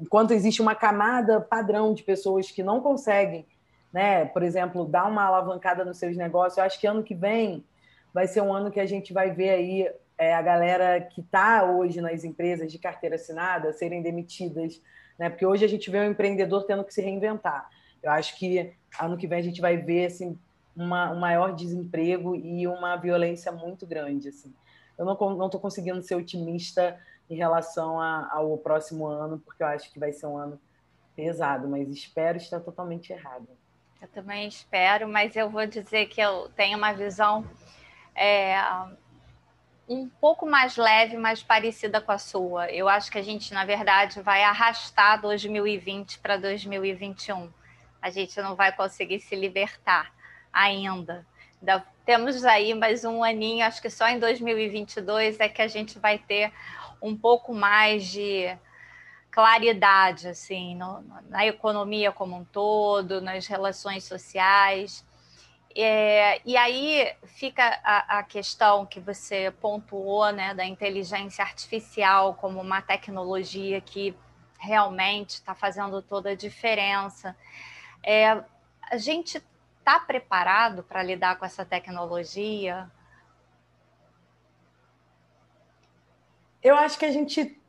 enquanto 0.00 0.32
existe 0.32 0.62
uma 0.62 0.74
camada 0.74 1.40
padrão 1.40 1.94
de 1.94 2.02
pessoas 2.02 2.50
que 2.50 2.62
não 2.62 2.80
conseguem, 2.80 3.46
né, 3.92 4.24
por 4.24 4.42
exemplo, 4.42 4.86
dar 4.86 5.06
uma 5.06 5.24
alavancada 5.24 5.84
nos 5.84 5.98
seus 5.98 6.16
negócios. 6.16 6.56
Eu 6.56 6.64
acho 6.64 6.80
que 6.80 6.86
ano 6.86 7.02
que 7.02 7.14
vem 7.14 7.64
vai 8.12 8.26
ser 8.26 8.40
um 8.40 8.52
ano 8.52 8.70
que 8.70 8.80
a 8.80 8.86
gente 8.86 9.12
vai 9.12 9.30
ver 9.30 9.50
aí 9.50 9.90
é, 10.18 10.34
a 10.34 10.42
galera 10.42 11.00
que 11.00 11.20
está 11.20 11.64
hoje 11.64 12.00
nas 12.00 12.24
empresas 12.24 12.70
de 12.70 12.78
carteira 12.78 13.16
assinada 13.16 13.72
serem 13.72 14.02
demitidas, 14.02 14.80
né? 15.18 15.28
Porque 15.28 15.44
hoje 15.44 15.64
a 15.64 15.68
gente 15.68 15.90
vê 15.90 15.98
o 15.98 16.04
empreendedor 16.04 16.64
tendo 16.64 16.84
que 16.84 16.94
se 16.94 17.02
reinventar. 17.02 17.68
Eu 18.02 18.10
acho 18.10 18.38
que 18.38 18.72
ano 19.00 19.16
que 19.16 19.26
vem 19.26 19.38
a 19.38 19.42
gente 19.42 19.60
vai 19.60 19.76
ver 19.76 20.06
assim, 20.06 20.38
uma, 20.76 21.10
um 21.10 21.18
maior 21.18 21.54
desemprego 21.54 22.34
e 22.34 22.66
uma 22.66 22.96
violência 22.96 23.52
muito 23.52 23.86
grande. 23.86 24.28
Assim. 24.28 24.52
Eu 24.98 25.04
não 25.04 25.14
estou 25.46 25.60
conseguindo 25.60 26.02
ser 26.02 26.14
otimista 26.14 26.98
em 27.28 27.34
relação 27.34 28.00
a, 28.00 28.28
ao 28.32 28.56
próximo 28.58 29.06
ano, 29.06 29.38
porque 29.38 29.62
eu 29.62 29.66
acho 29.66 29.90
que 29.92 29.98
vai 29.98 30.12
ser 30.12 30.26
um 30.26 30.36
ano 30.36 30.60
pesado, 31.14 31.68
mas 31.68 31.88
espero 31.88 32.38
estar 32.38 32.60
totalmente 32.60 33.12
errado. 33.12 33.48
Eu 34.00 34.08
também 34.08 34.48
espero, 34.48 35.08
mas 35.08 35.36
eu 35.36 35.48
vou 35.48 35.66
dizer 35.66 36.06
que 36.06 36.20
eu 36.20 36.48
tenho 36.56 36.76
uma 36.76 36.92
visão 36.92 37.44
é, 38.14 38.56
um 39.88 40.08
pouco 40.08 40.44
mais 40.44 40.76
leve, 40.76 41.16
mais 41.16 41.42
parecida 41.42 42.00
com 42.00 42.10
a 42.10 42.18
sua. 42.18 42.70
Eu 42.70 42.88
acho 42.88 43.10
que 43.10 43.18
a 43.18 43.22
gente, 43.22 43.54
na 43.54 43.64
verdade, 43.64 44.20
vai 44.20 44.42
arrastar 44.42 45.20
2020 45.20 46.18
para 46.18 46.36
2021 46.36 47.48
a 48.02 48.10
gente 48.10 48.42
não 48.42 48.56
vai 48.56 48.72
conseguir 48.72 49.20
se 49.20 49.36
libertar 49.36 50.12
ainda. 50.52 51.26
Temos 52.04 52.44
aí 52.44 52.74
mais 52.74 53.04
um 53.04 53.22
aninho, 53.22 53.64
acho 53.64 53.80
que 53.80 53.88
só 53.88 54.08
em 54.08 54.18
2022 54.18 55.38
é 55.38 55.48
que 55.48 55.62
a 55.62 55.68
gente 55.68 55.98
vai 55.98 56.18
ter 56.18 56.52
um 57.00 57.16
pouco 57.16 57.54
mais 57.54 58.06
de 58.06 58.56
claridade 59.30 60.28
assim 60.28 60.74
no, 60.74 61.02
na 61.30 61.46
economia 61.46 62.12
como 62.12 62.36
um 62.36 62.44
todo, 62.44 63.20
nas 63.20 63.46
relações 63.46 64.04
sociais. 64.04 65.04
É, 65.74 66.40
e 66.44 66.56
aí 66.56 67.14
fica 67.24 67.80
a, 67.82 68.18
a, 68.18 68.22
questão 68.22 68.84
que 68.84 69.00
você 69.00 69.50
pontuou 69.50 70.30
né, 70.30 70.52
da 70.52 70.66
inteligência 70.66 71.42
artificial 71.42 72.34
como 72.34 72.60
uma 72.60 72.82
tecnologia 72.82 73.80
que 73.80 74.14
realmente 74.58 75.30
está 75.30 75.54
fazendo 75.54 76.02
toda 76.02 76.30
a 76.30 76.34
diferença. 76.34 77.34
É, 78.02 78.44
a 78.90 78.98
gente 78.98 79.42
está 79.82 79.98
preparado 79.98 80.84
para 80.84 81.02
lidar 81.02 81.36
com 81.38 81.44
essa 81.44 81.64
tecnologia? 81.64 82.88
Eu 86.62 86.76
acho 86.76 86.96
que 86.96 87.04
a 87.04 87.10
gente 87.10 87.60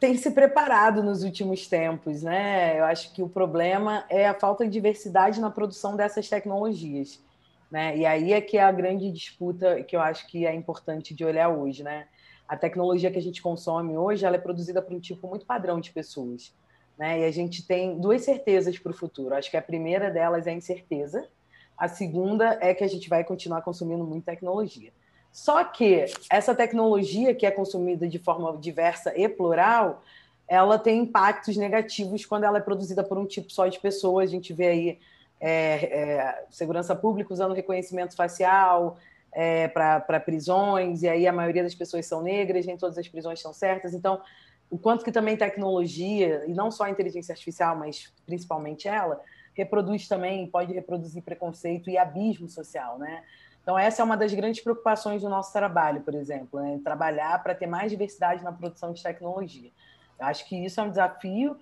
tem 0.00 0.16
se 0.16 0.30
preparado 0.30 1.02
nos 1.02 1.22
últimos 1.22 1.68
tempos, 1.68 2.22
né? 2.22 2.80
Eu 2.80 2.84
acho 2.86 3.12
que 3.12 3.22
o 3.22 3.28
problema 3.28 4.04
é 4.08 4.26
a 4.26 4.34
falta 4.34 4.64
de 4.64 4.70
diversidade 4.70 5.40
na 5.40 5.50
produção 5.50 5.94
dessas 5.94 6.28
tecnologias, 6.28 7.22
né? 7.70 7.96
E 7.98 8.06
aí 8.06 8.32
é 8.32 8.40
que 8.40 8.56
é 8.56 8.62
a 8.62 8.72
grande 8.72 9.12
disputa 9.12 9.82
que 9.82 9.94
eu 9.94 10.00
acho 10.00 10.26
que 10.26 10.46
é 10.46 10.54
importante 10.54 11.14
de 11.14 11.22
olhar 11.22 11.50
hoje, 11.50 11.84
né? 11.84 12.08
A 12.48 12.56
tecnologia 12.56 13.10
que 13.10 13.18
a 13.18 13.22
gente 13.22 13.42
consome 13.42 13.96
hoje, 13.96 14.24
ela 14.24 14.36
é 14.36 14.40
produzida 14.40 14.80
por 14.80 14.94
um 14.94 15.00
tipo 15.00 15.28
muito 15.28 15.44
padrão 15.44 15.78
de 15.78 15.92
pessoas. 15.92 16.54
Né? 16.98 17.20
E 17.20 17.24
a 17.24 17.30
gente 17.30 17.66
tem 17.66 17.98
duas 17.98 18.22
certezas 18.22 18.78
para 18.78 18.90
o 18.90 18.94
futuro. 18.94 19.34
Acho 19.34 19.50
que 19.50 19.56
a 19.56 19.62
primeira 19.62 20.10
delas 20.10 20.46
é 20.46 20.50
a 20.50 20.54
incerteza, 20.54 21.28
a 21.76 21.88
segunda 21.88 22.58
é 22.60 22.74
que 22.74 22.84
a 22.84 22.88
gente 22.88 23.08
vai 23.08 23.24
continuar 23.24 23.62
consumindo 23.62 24.04
muita 24.04 24.32
tecnologia. 24.32 24.92
Só 25.32 25.64
que 25.64 26.04
essa 26.30 26.54
tecnologia 26.54 27.34
que 27.34 27.46
é 27.46 27.50
consumida 27.50 28.06
de 28.06 28.18
forma 28.18 28.56
diversa 28.58 29.18
e 29.18 29.26
plural, 29.28 30.02
ela 30.46 30.78
tem 30.78 31.00
impactos 31.00 31.56
negativos 31.56 32.26
quando 32.26 32.44
ela 32.44 32.58
é 32.58 32.60
produzida 32.60 33.02
por 33.02 33.16
um 33.16 33.24
tipo 33.24 33.50
só 33.50 33.66
de 33.66 33.80
pessoas. 33.80 34.28
A 34.28 34.32
gente 34.32 34.52
vê 34.52 34.66
aí 34.66 34.98
é, 35.40 35.50
é, 35.50 36.44
segurança 36.50 36.94
pública 36.94 37.32
usando 37.32 37.54
reconhecimento 37.54 38.14
facial 38.14 38.98
é, 39.32 39.66
para 39.68 40.20
prisões, 40.20 41.02
e 41.02 41.08
aí 41.08 41.26
a 41.26 41.32
maioria 41.32 41.62
das 41.62 41.74
pessoas 41.74 42.06
são 42.06 42.22
negras, 42.22 42.66
nem 42.66 42.76
todas 42.76 42.98
as 42.98 43.08
prisões 43.08 43.40
são 43.40 43.52
certas. 43.52 43.94
Então, 43.94 44.20
o 44.70 44.78
quanto 44.78 45.04
que 45.04 45.10
também 45.10 45.36
tecnologia, 45.36 46.44
e 46.46 46.52
não 46.52 46.70
só 46.70 46.84
a 46.84 46.90
inteligência 46.90 47.32
artificial, 47.32 47.74
mas 47.76 48.12
principalmente 48.26 48.86
ela, 48.86 49.20
reproduz 49.54 50.08
também, 50.08 50.46
pode 50.46 50.72
reproduzir 50.72 51.22
preconceito 51.22 51.90
e 51.90 51.98
abismo 51.98 52.48
social, 52.48 52.98
né? 52.98 53.22
Então, 53.62 53.78
essa 53.78 54.02
é 54.02 54.04
uma 54.04 54.16
das 54.16 54.34
grandes 54.34 54.60
preocupações 54.60 55.22
do 55.22 55.28
nosso 55.28 55.52
trabalho, 55.52 56.00
por 56.00 56.14
exemplo, 56.14 56.60
né? 56.60 56.80
trabalhar 56.82 57.40
para 57.42 57.54
ter 57.54 57.66
mais 57.66 57.92
diversidade 57.92 58.42
na 58.42 58.50
produção 58.50 58.92
de 58.92 59.00
tecnologia. 59.00 59.70
Eu 60.18 60.26
acho 60.26 60.48
que 60.48 60.56
isso 60.56 60.80
é 60.80 60.82
um 60.82 60.90
desafio 60.90 61.56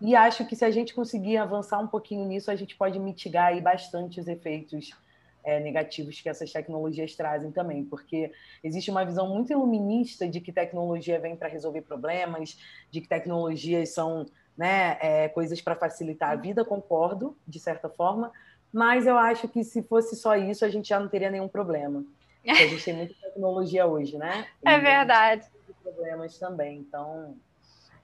e 0.00 0.16
acho 0.16 0.46
que 0.46 0.56
se 0.56 0.64
a 0.64 0.70
gente 0.70 0.94
conseguir 0.94 1.36
avançar 1.36 1.78
um 1.78 1.86
pouquinho 1.86 2.24
nisso, 2.24 2.50
a 2.50 2.56
gente 2.56 2.74
pode 2.74 2.98
mitigar 2.98 3.48
aí 3.48 3.60
bastante 3.60 4.18
os 4.18 4.26
efeitos 4.26 4.96
é, 5.44 5.60
negativos 5.60 6.20
que 6.20 6.28
essas 6.28 6.50
tecnologias 6.50 7.14
trazem 7.14 7.50
também, 7.50 7.84
porque 7.84 8.32
existe 8.64 8.90
uma 8.90 9.04
visão 9.04 9.28
muito 9.28 9.52
iluminista 9.52 10.26
de 10.26 10.40
que 10.40 10.52
tecnologia 10.52 11.20
vem 11.20 11.36
para 11.36 11.48
resolver 11.48 11.82
problemas, 11.82 12.58
de 12.90 13.00
que 13.00 13.08
tecnologias 13.08 13.90
são 13.90 14.26
né, 14.56 14.98
é, 15.00 15.28
coisas 15.28 15.60
para 15.60 15.76
facilitar 15.76 16.30
a 16.30 16.36
vida, 16.36 16.64
concordo, 16.64 17.36
de 17.46 17.58
certa 17.58 17.88
forma, 17.88 18.32
mas 18.72 19.06
eu 19.06 19.18
acho 19.18 19.48
que 19.48 19.62
se 19.62 19.82
fosse 19.82 20.16
só 20.16 20.34
isso, 20.34 20.64
a 20.64 20.68
gente 20.68 20.88
já 20.88 20.98
não 20.98 21.08
teria 21.08 21.30
nenhum 21.30 21.48
problema. 21.48 22.04
Porque 22.42 22.62
a 22.62 22.68
gente 22.68 22.84
tem 22.84 22.94
muita 22.94 23.14
tecnologia 23.20 23.86
hoje, 23.86 24.16
né? 24.16 24.46
E 24.64 24.68
é 24.68 24.78
verdade. 24.78 25.46
problemas 25.82 26.38
também, 26.38 26.78
então. 26.78 27.36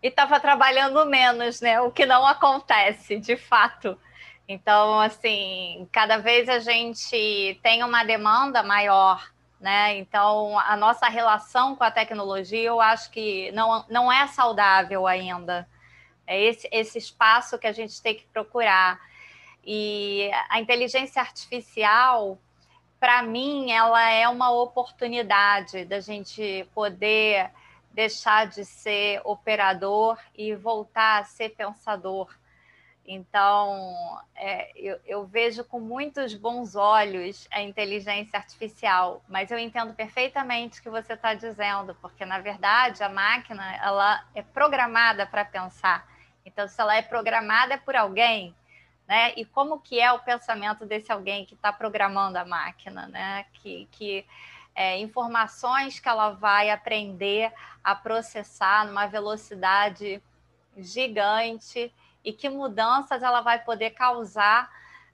E 0.03 0.09
estava 0.09 0.39
trabalhando 0.39 1.05
menos, 1.07 1.61
né? 1.61 1.81
O 1.81 1.91
que 1.91 2.07
não 2.07 2.27
acontece, 2.27 3.19
de 3.19 3.37
fato. 3.37 3.99
Então, 4.47 5.01
assim, 5.01 5.89
cada 5.93 6.19
vez 6.19 6.49
a 6.49 6.59
gente 6.59 7.59
tem 7.63 7.83
uma 7.83 8.05
demanda 8.05 8.63
maior, 8.63 9.31
né? 9.61 9.97
Então, 9.99 10.59
a 10.59 10.77
nossa 10.77 11.09
relação 11.09 11.75
com 11.75 11.85
a 11.85 11.91
tecnologia, 11.91 12.63
eu 12.69 12.81
acho 12.81 13.11
que 13.11 13.51
não, 13.53 13.85
não 13.89 14.13
é 14.13 14.27
saudável 14.29 15.07
ainda. 15.07 15.69
É 16.29 16.41
esse, 16.41 16.69
esse 16.71 16.99
espaço 16.99 17.59
que 17.59 17.67
a 17.67 17.73
gente 17.73 18.01
tem 18.03 18.15
que 18.15 18.27
procurar. 18.27 19.01
E 19.65 20.31
a 20.49 20.61
inteligência 20.61 21.21
artificial, 21.21 22.39
para 23.01 23.23
mim, 23.23 23.71
ela 23.73 24.11
é 24.11 24.29
uma 24.29 24.51
oportunidade 24.51 25.85
da 25.85 26.01
gente 26.01 26.69
poder 26.75 27.51
deixar 27.91 28.47
de 28.47 28.65
ser 28.65 29.21
operador 29.25 30.19
e 30.37 30.55
voltar 30.55 31.21
a 31.21 31.25
ser 31.25 31.51
pensador 31.51 32.29
então, 33.11 34.21
é, 34.37 34.71
eu, 34.77 35.01
eu, 35.07 35.27
vejo 35.27 35.65
com 35.65 35.81
muitos 35.81 36.35
bons 36.35 36.77
olhos 36.77 37.49
a 37.51 37.63
inteligência 37.63 38.39
artificial, 38.39 39.25
mas 39.27 39.51
eu 39.51 39.59
entendo 39.59 39.95
perfeitamente 39.95 40.79
o 40.79 40.83
que 40.83 40.91
você 40.91 41.15
está 41.15 41.33
dizendo, 41.33 41.95
porque 42.03 42.27
na 42.27 42.39
verdade 42.39 43.03
a 43.03 43.09
máquina 43.09 43.77
ela 43.77 44.23
é 44.35 44.43
programada 44.43 45.27
para 45.27 45.43
pensar. 45.43 46.07
Então, 46.49 46.67
se 46.67 46.81
ela 46.81 46.97
é 46.97 47.03
programada 47.03 47.77
por 47.79 47.95
alguém, 47.95 48.55
né? 49.07 49.33
E 49.37 49.45
como 49.45 49.81
que 49.81 50.01
é 50.01 50.11
o 50.13 50.19
pensamento 50.19 50.87
desse 50.87 51.13
alguém 51.13 51.45
que 51.45 51.55
está 51.55 51.73
programando 51.73 52.39
a 52.39 52.45
máquina, 52.45 53.07
né? 53.07 53.45
Que, 53.53 53.87
que 53.93 54.27
é, 54.75 54.99
informações 54.99 56.01
que 56.01 56.09
ela 56.09 56.31
vai 56.31 56.71
aprender 56.71 57.53
a 57.85 57.95
processar 57.95 58.87
numa 58.87 59.07
velocidade 59.07 60.23
gigante 60.77 61.93
e 62.25 62.33
que 62.33 62.49
mudanças 62.49 63.23
ela 63.23 63.41
vai 63.41 63.63
poder 63.63 63.91
causar 63.91 64.71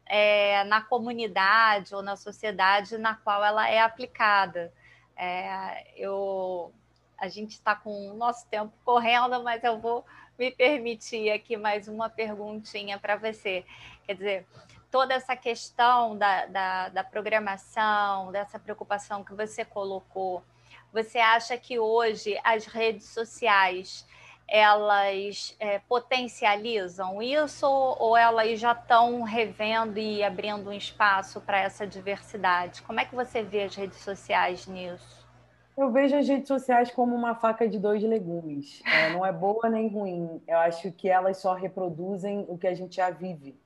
é, 0.07 0.63
na 0.65 0.83
comunidade 0.83 1.95
ou 1.95 2.03
na 2.03 2.15
sociedade 2.15 2.97
na 2.97 3.15
qual 3.17 3.45
ela 3.45 3.69
é 3.69 3.81
aplicada. 3.81 4.73
É, 5.17 5.93
eu, 5.97 6.73
a 7.19 7.29
gente 7.29 7.53
está 7.53 7.75
com 7.75 8.11
o 8.11 8.15
nosso 8.15 8.47
tempo 8.49 8.73
correndo, 8.85 9.43
mas 9.43 9.65
eu 9.65 9.81
vou 9.81 10.05
me 10.39 10.51
permitir 10.51 11.31
aqui 11.31 11.57
mais 11.57 11.89
uma 11.89 12.09
perguntinha 12.09 12.99
para 12.99 13.17
você. 13.17 13.65
Quer 14.07 14.15
dizer, 14.15 14.47
toda 14.91 15.15
essa 15.15 15.37
questão 15.37 16.17
da, 16.17 16.47
da, 16.47 16.89
da 16.89 17.05
programação, 17.05 18.31
dessa 18.33 18.59
preocupação 18.59 19.25
que 19.25 19.35
você 19.35 19.65
colocou, 19.65 20.43
você 20.93 21.19
acha 21.19 21.57
que 21.57 21.79
hoje 21.79 22.39
as 22.45 22.67
redes 22.67 23.09
sociais 23.09 24.07
elas 24.47 25.57
é, 25.59 25.79
potencializam 25.81 27.23
isso 27.23 27.67
ou 27.67 28.17
elas 28.17 28.61
já 28.61 28.73
estão 28.73 29.23
revendo 29.23 29.99
e 29.99 30.23
abrindo 30.23 30.69
um 30.69 30.73
espaço 30.73 31.41
para 31.41 31.59
essa 31.59 31.87
diversidade? 31.87 32.83
Como 32.83 33.01
é 33.01 33.05
que 33.05 33.15
você 33.15 33.43
vê 33.43 33.63
as 33.63 33.75
redes 33.75 33.99
sociais 33.99 34.67
nisso? 34.67 35.24
Eu 35.77 35.91
vejo 35.91 36.17
as 36.17 36.29
redes 36.29 36.47
sociais 36.47 36.91
como 36.93 37.17
uma 37.17 37.35
faca 37.35 37.69
de 37.69 37.81
dois 37.81 38.01
legumes. 38.03 38.81
É, 38.87 39.13
não 39.13 39.27
é 39.27 39.33
boa 39.33 39.69
nem 39.69 39.89
ruim. 39.89 40.41
Eu 40.47 40.59
acho 40.59 40.93
que 40.93 41.09
elas 41.09 41.39
só 41.39 41.53
reproduzem 41.53 42.45
o 42.49 42.57
que 42.57 42.69
a 42.69 42.75
gente 42.75 42.97
já 42.97 43.11
vive. 43.11 43.59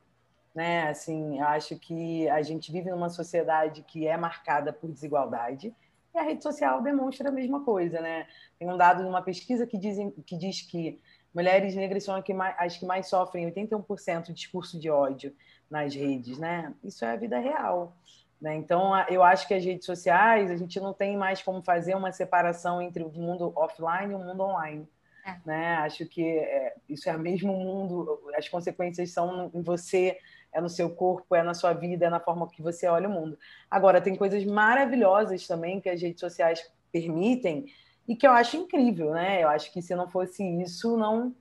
Né? 0.55 0.88
Assim, 0.88 1.38
eu 1.38 1.47
acho 1.47 1.79
que 1.79 2.27
a 2.31 2.40
gente 2.40 2.73
vive 2.73 2.90
numa 2.90 3.11
sociedade 3.11 3.83
que 3.83 4.07
é 4.07 4.16
marcada 4.16 4.73
por 4.73 4.90
desigualdade 4.90 5.75
e 6.14 6.18
a 6.18 6.23
rede 6.23 6.42
social 6.42 6.83
demonstra 6.83 7.29
a 7.29 7.33
mesma 7.33 7.62
coisa. 7.62 8.01
Né? 8.01 8.27
Tem 8.59 8.71
um 8.71 8.77
dado 8.79 9.03
de 9.03 9.09
uma 9.09 9.21
pesquisa 9.21 9.66
que, 9.66 9.77
dizem, 9.77 10.11
que 10.11 10.37
diz 10.37 10.62
que 10.62 10.99
mulheres 11.35 11.75
negras 11.75 12.05
são 12.05 12.14
as 12.57 12.77
que 12.79 12.87
mais 12.87 13.07
sofrem 13.07 13.53
81% 13.53 14.23
de 14.23 14.33
discurso 14.33 14.81
de 14.81 14.88
ódio 14.88 15.37
nas 15.71 15.94
redes. 15.94 16.38
Né? 16.38 16.73
Isso 16.83 17.05
é 17.05 17.12
a 17.12 17.16
vida 17.16 17.38
real. 17.38 17.94
Né? 18.40 18.57
Então, 18.57 18.92
eu 19.09 19.22
acho 19.22 19.46
que 19.48 19.55
as 19.55 19.64
redes 19.64 19.85
sociais, 19.85 20.51
a 20.51 20.57
gente 20.57 20.79
não 20.81 20.92
tem 20.92 21.16
mais 21.16 21.42
como 21.42 21.62
fazer 21.62 21.94
uma 21.94 22.12
separação 22.12 22.81
entre 22.81 23.03
o 23.03 23.11
mundo 23.11 23.53
offline 23.57 24.12
e 24.12 24.14
o 24.14 24.18
mundo 24.18 24.42
online. 24.42 24.88
É. 25.27 25.37
Né? 25.44 25.74
Acho 25.77 26.07
que 26.07 26.22
é, 26.22 26.74
isso 26.88 27.09
é 27.11 27.16
o 27.16 27.18
mesmo 27.18 27.53
mundo, 27.53 28.20
as 28.37 28.48
consequências 28.48 29.11
são 29.11 29.51
em 29.53 29.61
você, 29.61 30.18
é 30.53 30.61
no 30.61 30.68
seu 30.68 30.88
corpo, 30.90 31.35
é 31.35 31.42
na 31.42 31.53
sua 31.53 31.72
vida, 31.72 32.07
é 32.07 32.11
na 32.11 32.20
forma 32.20 32.48
que 32.48 32.62
você 32.62 32.87
olha 32.87 33.09
o 33.09 33.12
mundo. 33.12 33.38
Agora, 33.70 34.01
tem 34.01 34.14
coisas 34.14 34.44
maravilhosas 34.44 35.46
também 35.46 35.81
que 35.81 35.88
as 35.88 36.01
redes 36.01 36.20
sociais 36.20 36.70
permitem 36.92 37.66
e 38.07 38.16
que 38.16 38.27
eu 38.27 38.33
acho 38.33 38.57
incrível, 38.57 39.11
né? 39.11 39.42
Eu 39.42 39.48
acho 39.48 39.70
que 39.72 39.83
se 39.83 39.94
não 39.94 40.09
fosse 40.09 40.42
isso, 40.62 40.96
não, 40.96 41.35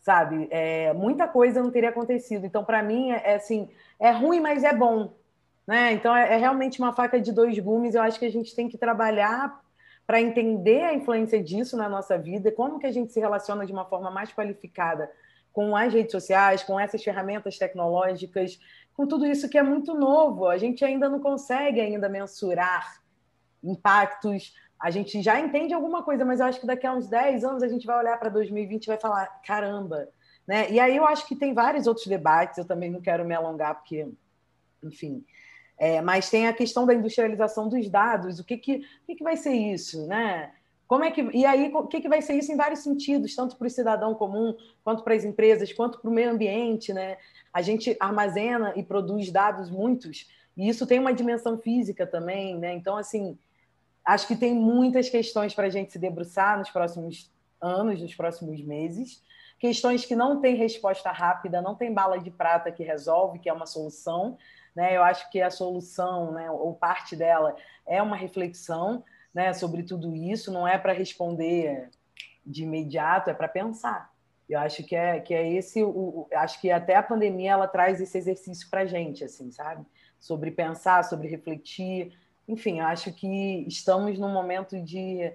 sabe, 0.00 0.48
é, 0.50 0.92
muita 0.94 1.28
coisa 1.28 1.62
não 1.62 1.70
teria 1.70 1.90
acontecido. 1.90 2.46
Então, 2.46 2.64
para 2.64 2.82
mim, 2.82 3.10
é, 3.10 3.32
é 3.32 3.34
assim, 3.34 3.68
é 4.00 4.10
ruim, 4.10 4.40
mas 4.40 4.64
é 4.64 4.72
bom, 4.72 5.12
né? 5.66 5.92
Então, 5.92 6.14
é, 6.14 6.34
é 6.34 6.36
realmente 6.36 6.80
uma 6.80 6.92
faca 6.92 7.20
de 7.20 7.32
dois 7.32 7.58
gumes. 7.58 7.94
Eu 7.94 8.02
acho 8.02 8.18
que 8.18 8.26
a 8.26 8.30
gente 8.30 8.54
tem 8.54 8.68
que 8.68 8.78
trabalhar 8.78 9.60
para 10.06 10.20
entender 10.20 10.82
a 10.82 10.94
influência 10.94 11.42
disso 11.42 11.76
na 11.76 11.88
nossa 11.88 12.18
vida, 12.18 12.50
como 12.50 12.78
que 12.78 12.86
a 12.86 12.92
gente 12.92 13.12
se 13.12 13.20
relaciona 13.20 13.64
de 13.64 13.72
uma 13.72 13.84
forma 13.84 14.10
mais 14.10 14.32
qualificada 14.32 15.10
com 15.52 15.76
as 15.76 15.92
redes 15.92 16.12
sociais, 16.12 16.62
com 16.62 16.80
essas 16.80 17.02
ferramentas 17.04 17.58
tecnológicas, 17.58 18.58
com 18.94 19.06
tudo 19.06 19.26
isso 19.26 19.48
que 19.48 19.58
é 19.58 19.62
muito 19.62 19.94
novo. 19.94 20.48
A 20.48 20.58
gente 20.58 20.84
ainda 20.84 21.08
não 21.08 21.20
consegue 21.20 21.80
ainda 21.80 22.08
mensurar 22.08 23.00
impactos. 23.62 24.54
A 24.80 24.90
gente 24.90 25.22
já 25.22 25.38
entende 25.38 25.72
alguma 25.72 26.02
coisa, 26.02 26.24
mas 26.24 26.40
eu 26.40 26.46
acho 26.46 26.60
que 26.60 26.66
daqui 26.66 26.86
a 26.86 26.92
uns 26.92 27.06
10 27.08 27.44
anos 27.44 27.62
a 27.62 27.68
gente 27.68 27.86
vai 27.86 27.98
olhar 27.98 28.18
para 28.18 28.28
2020 28.30 28.84
e 28.84 28.88
vai 28.88 28.98
falar, 28.98 29.26
caramba, 29.46 30.08
né? 30.46 30.70
E 30.70 30.80
aí 30.80 30.96
eu 30.96 31.06
acho 31.06 31.26
que 31.26 31.36
tem 31.36 31.54
vários 31.54 31.86
outros 31.86 32.06
debates, 32.06 32.58
eu 32.58 32.64
também 32.64 32.90
não 32.90 33.00
quero 33.00 33.24
me 33.24 33.34
alongar, 33.34 33.76
porque, 33.76 34.08
enfim, 34.82 35.24
é, 35.78 36.00
mas 36.00 36.30
tem 36.30 36.46
a 36.46 36.52
questão 36.52 36.86
da 36.86 36.94
industrialização 36.94 37.68
dos 37.68 37.88
dados, 37.88 38.38
o 38.38 38.44
que, 38.44 38.56
que, 38.56 38.76
o 38.76 39.06
que, 39.06 39.16
que 39.16 39.24
vai 39.24 39.36
ser 39.36 39.52
isso, 39.52 40.06
né? 40.06 40.52
Como 40.86 41.04
é 41.04 41.10
que, 41.10 41.22
e 41.32 41.46
aí, 41.46 41.72
o 41.72 41.86
que, 41.86 42.00
que 42.00 42.08
vai 42.08 42.20
ser 42.20 42.34
isso 42.34 42.52
em 42.52 42.56
vários 42.56 42.80
sentidos, 42.80 43.34
tanto 43.34 43.56
para 43.56 43.66
o 43.66 43.70
cidadão 43.70 44.14
comum, 44.14 44.54
quanto 44.84 45.02
para 45.02 45.14
as 45.14 45.24
empresas, 45.24 45.72
quanto 45.72 45.98
para 45.98 46.10
o 46.10 46.12
meio 46.12 46.30
ambiente, 46.30 46.92
né? 46.92 47.16
A 47.52 47.62
gente 47.62 47.96
armazena 47.98 48.74
e 48.76 48.82
produz 48.82 49.30
dados 49.30 49.70
muitos, 49.70 50.30
e 50.56 50.68
isso 50.68 50.86
tem 50.86 50.98
uma 50.98 51.14
dimensão 51.14 51.56
física 51.58 52.06
também, 52.06 52.58
né? 52.58 52.74
Então, 52.74 52.96
assim, 52.96 53.38
acho 54.04 54.26
que 54.26 54.36
tem 54.36 54.54
muitas 54.54 55.08
questões 55.08 55.54
para 55.54 55.66
a 55.66 55.70
gente 55.70 55.92
se 55.92 55.98
debruçar 55.98 56.58
nos 56.58 56.70
próximos 56.70 57.30
anos, 57.60 58.00
nos 58.00 58.14
próximos 58.14 58.60
meses, 58.62 59.22
questões 59.58 60.04
que 60.04 60.16
não 60.16 60.40
têm 60.40 60.56
resposta 60.56 61.10
rápida, 61.10 61.62
não 61.62 61.74
tem 61.74 61.92
bala 61.92 62.18
de 62.18 62.30
prata 62.30 62.72
que 62.72 62.82
resolve, 62.82 63.38
que 63.38 63.48
é 63.48 63.52
uma 63.52 63.66
solução, 63.66 64.36
né? 64.74 64.96
Eu 64.96 65.02
acho 65.02 65.30
que 65.30 65.40
a 65.40 65.50
solução, 65.50 66.32
né, 66.32 66.50
ou 66.50 66.74
parte 66.74 67.14
dela, 67.14 67.54
é 67.86 68.02
uma 68.02 68.16
reflexão 68.16 69.04
né, 69.32 69.52
sobre 69.52 69.82
tudo 69.82 70.14
isso, 70.14 70.52
não 70.52 70.66
é 70.66 70.78
para 70.78 70.92
responder 70.92 71.90
de 72.44 72.64
imediato, 72.64 73.30
é 73.30 73.34
para 73.34 73.48
pensar. 73.48 74.12
Eu 74.48 74.58
acho 74.58 74.82
que 74.84 74.94
é, 74.94 75.20
que 75.20 75.32
é 75.32 75.50
esse, 75.50 75.82
o, 75.82 76.28
acho 76.34 76.60
que 76.60 76.70
até 76.70 76.96
a 76.96 77.02
pandemia 77.02 77.52
ela 77.52 77.68
traz 77.68 78.00
esse 78.00 78.18
exercício 78.18 78.68
para 78.68 78.82
a 78.82 78.86
gente, 78.86 79.24
assim, 79.24 79.50
sabe? 79.50 79.86
Sobre 80.20 80.50
pensar, 80.50 81.04
sobre 81.04 81.28
refletir. 81.28 82.12
Enfim, 82.46 82.80
acho 82.80 83.12
que 83.12 83.64
estamos 83.66 84.18
num 84.18 84.32
momento 84.32 84.78
de, 84.80 85.32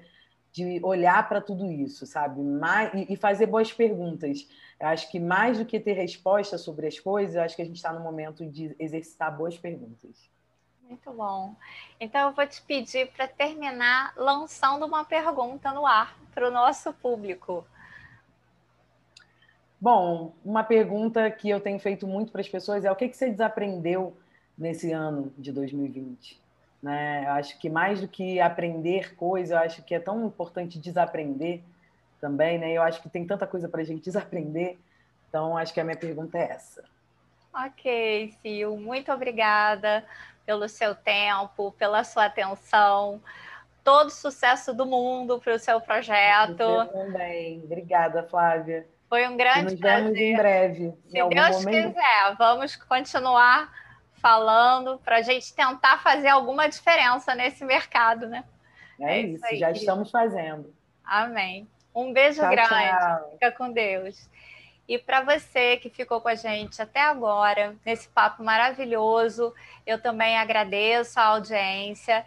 de 0.57 0.83
olhar 0.83 1.29
para 1.29 1.39
tudo 1.39 1.71
isso, 1.71 2.07
sabe? 2.07 2.41
Mais, 2.41 2.91
e, 3.07 3.15
fazer 3.15 3.45
boas 3.45 3.71
perguntas. 3.71 4.47
Eu 4.79 4.87
acho 4.87 5.09
que 5.11 5.19
mais 5.19 5.59
do 5.59 5.65
que 5.65 5.79
ter 5.79 5.93
resposta 5.93 6.57
sobre 6.57 6.87
as 6.87 6.99
coisas, 6.99 7.35
eu 7.35 7.43
acho 7.43 7.55
que 7.55 7.61
a 7.61 7.65
gente 7.65 7.75
está 7.75 7.93
no 7.93 7.99
momento 7.99 8.43
de 8.43 8.75
exercitar 8.79 9.35
boas 9.37 9.55
perguntas. 9.55 10.29
Muito 10.81 11.11
bom. 11.11 11.55
Então 11.99 12.29
eu 12.29 12.33
vou 12.33 12.47
te 12.47 12.59
pedir 12.63 13.11
para 13.11 13.27
terminar 13.27 14.13
lançando 14.17 14.83
uma 14.83 15.05
pergunta 15.05 15.71
no 15.71 15.85
ar 15.85 16.17
para 16.33 16.47
o 16.47 16.51
nosso 16.51 16.91
público. 16.91 17.63
Bom, 19.79 20.33
uma 20.43 20.63
pergunta 20.63 21.29
que 21.29 21.49
eu 21.49 21.59
tenho 21.59 21.79
feito 21.79 22.07
muito 22.07 22.31
para 22.31 22.41
as 22.41 22.49
pessoas 22.49 22.83
é 22.83 22.91
o 22.91 22.95
que, 22.95 23.07
que 23.07 23.15
você 23.15 23.29
desaprendeu 23.29 24.17
nesse 24.57 24.91
ano 24.91 25.31
de 25.37 25.51
2020? 25.51 26.46
Né? 26.81 27.23
Eu 27.25 27.31
acho 27.31 27.57
que 27.59 27.69
mais 27.69 28.01
do 28.01 28.07
que 28.07 28.39
aprender 28.39 29.15
coisa, 29.15 29.55
eu 29.55 29.59
acho 29.59 29.81
que 29.83 29.95
é 29.95 29.99
tão 29.99 30.25
importante 30.25 30.79
desaprender 30.79 31.61
também, 32.21 32.57
né? 32.57 32.71
Eu 32.71 32.81
acho 32.81 33.01
que 33.01 33.09
tem 33.09 33.25
tanta 33.25 33.47
coisa 33.47 33.67
para 33.67 33.81
a 33.81 33.83
gente 33.83 34.03
desaprender. 34.03 34.77
Então, 35.29 35.57
acho 35.57 35.73
que 35.73 35.79
a 35.79 35.83
minha 35.83 35.97
pergunta 35.97 36.37
é 36.37 36.51
essa. 36.51 36.83
Ok, 37.53 38.33
Sil, 38.41 38.77
muito 38.77 39.11
obrigada 39.11 40.05
pelo 40.45 40.69
seu 40.69 40.95
tempo, 40.95 41.71
pela 41.73 42.03
sua 42.03 42.25
atenção. 42.25 43.21
Todo 43.83 44.09
sucesso 44.09 44.73
do 44.73 44.85
mundo 44.85 45.39
para 45.39 45.55
o 45.55 45.59
seu 45.59 45.81
projeto. 45.81 46.61
Eu 46.61 46.87
também. 46.87 47.61
Obrigada, 47.63 48.23
Flávia. 48.23 48.87
Foi 49.09 49.27
um 49.27 49.37
grande 49.37 49.71
Nos 49.71 49.79
prazer. 49.79 50.03
vemos 50.03 50.19
em 50.19 50.35
breve. 50.35 50.93
Se 51.07 51.13
Deus 51.13 51.65
momento. 51.65 51.93
quiser, 51.93 52.35
vamos 52.37 52.75
continuar 52.75 53.71
falando 54.27 54.99
para 55.05 55.17
a 55.17 55.21
gente 55.21 55.53
tentar 55.53 55.99
fazer 55.99 56.27
alguma 56.27 56.67
diferença 56.67 57.33
nesse 57.33 57.63
mercado, 57.63 58.27
né? 58.27 58.43
É, 58.99 59.19
é 59.19 59.21
isso, 59.21 59.55
já 59.55 59.71
estamos 59.71 60.11
fazendo. 60.11 60.75
Amém. 61.01 61.65
Um 61.95 62.11
beijo 62.11 62.41
tchau, 62.41 62.49
grande. 62.49 62.69
Tchau. 62.69 63.29
Fica 63.31 63.51
com 63.53 63.71
Deus. 63.71 64.29
E 64.85 64.97
para 64.97 65.21
você 65.21 65.77
que 65.77 65.89
ficou 65.89 66.19
com 66.19 66.27
a 66.27 66.35
gente 66.35 66.81
até 66.81 66.99
agora, 66.99 67.73
nesse 67.85 68.09
papo 68.09 68.43
maravilhoso, 68.43 69.53
eu 69.85 69.97
também 70.01 70.37
agradeço 70.37 71.17
a 71.21 71.23
audiência. 71.23 72.25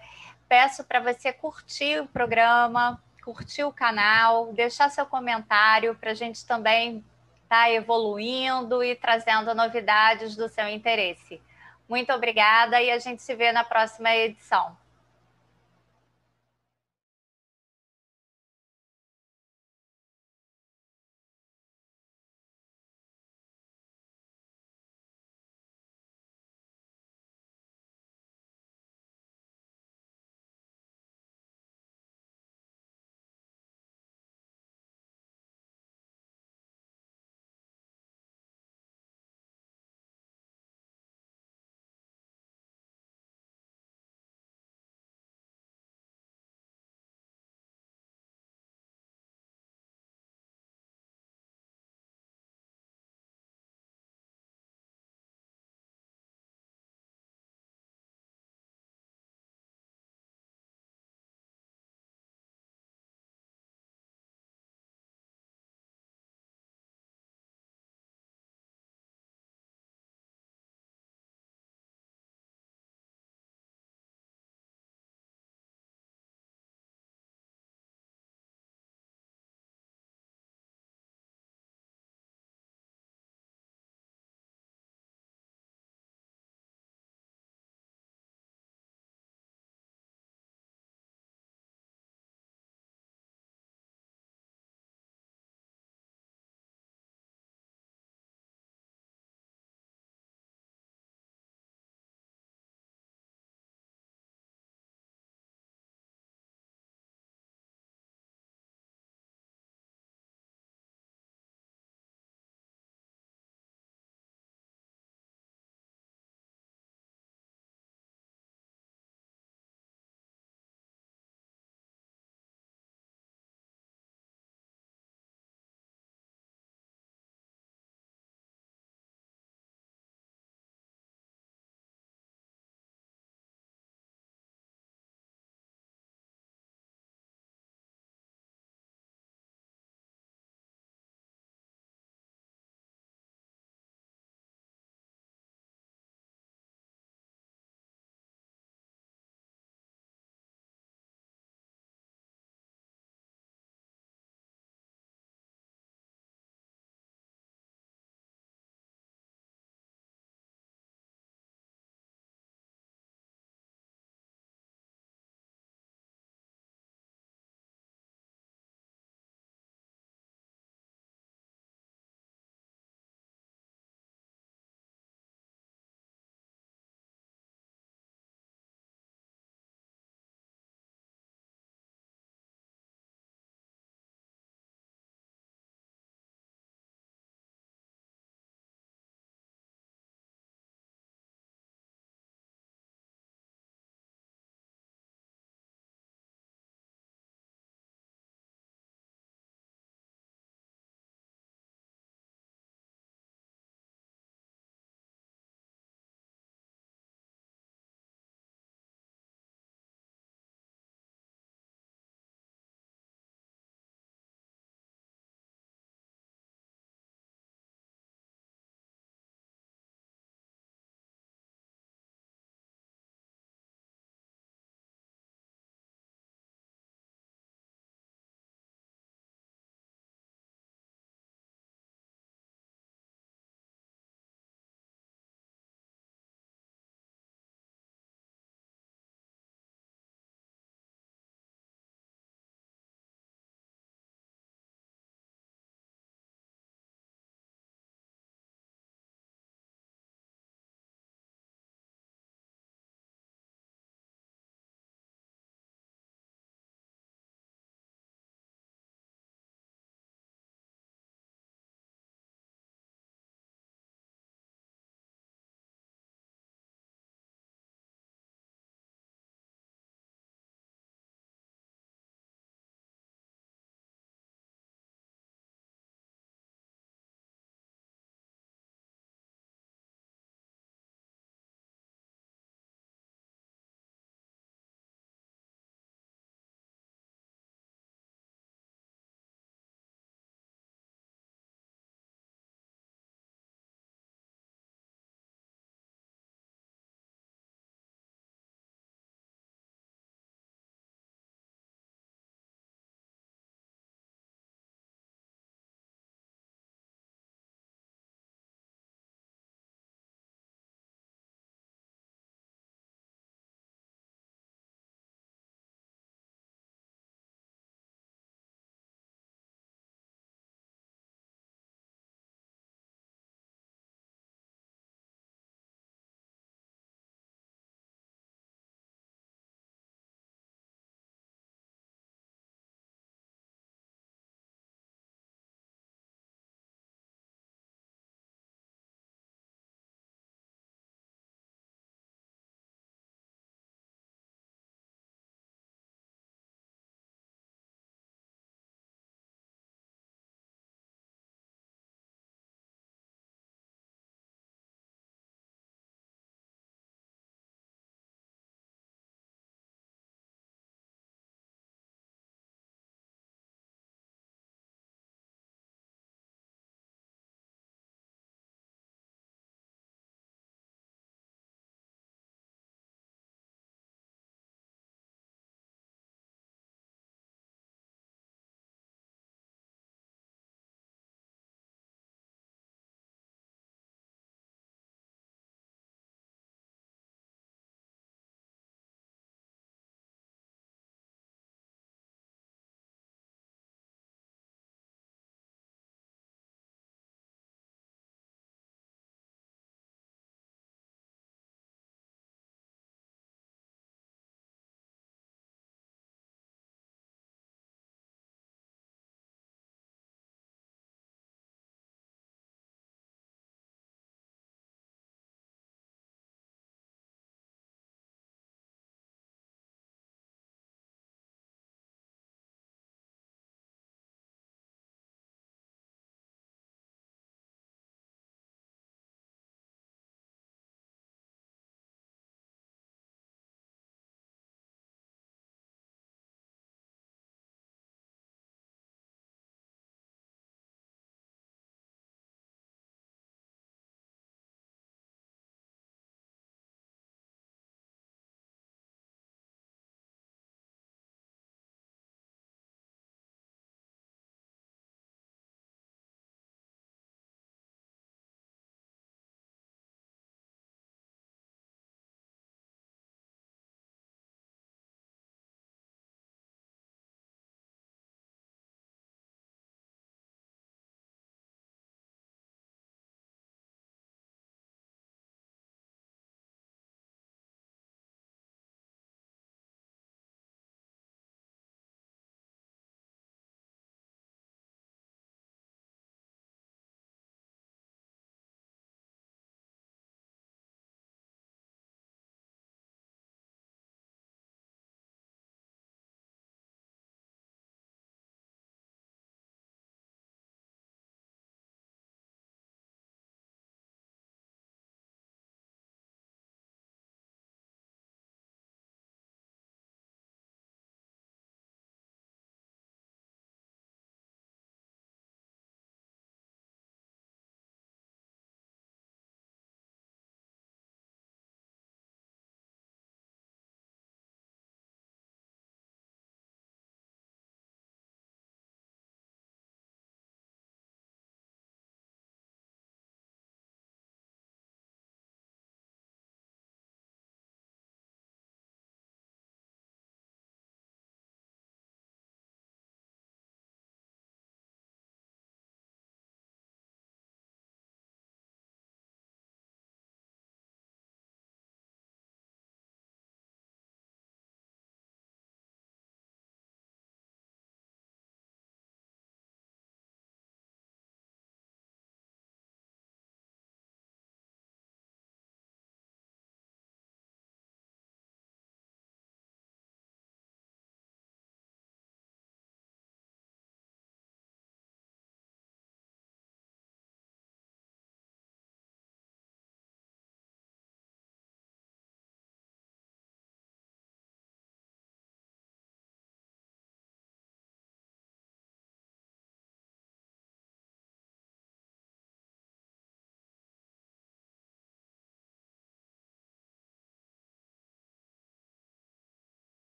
Peço 0.48 0.82
para 0.84 1.00
você 1.00 1.34
curtir 1.34 2.00
o 2.00 2.06
programa, 2.06 2.98
curtir 3.22 3.64
o 3.64 3.72
canal, 3.72 4.54
deixar 4.54 4.88
seu 4.88 5.04
comentário 5.04 5.94
para 5.96 6.12
a 6.12 6.14
gente 6.14 6.46
também 6.46 7.04
estar 7.42 7.64
tá 7.64 7.70
evoluindo 7.70 8.82
e 8.82 8.96
trazendo 8.96 9.54
novidades 9.54 10.34
do 10.34 10.48
seu 10.48 10.66
interesse. 10.66 11.42
Muito 11.90 12.12
obrigada 12.12 12.80
e 12.80 12.88
a 12.88 13.00
gente 13.00 13.20
se 13.20 13.34
vê 13.34 13.50
na 13.50 13.64
próxima 13.64 14.14
edição. 14.14 14.76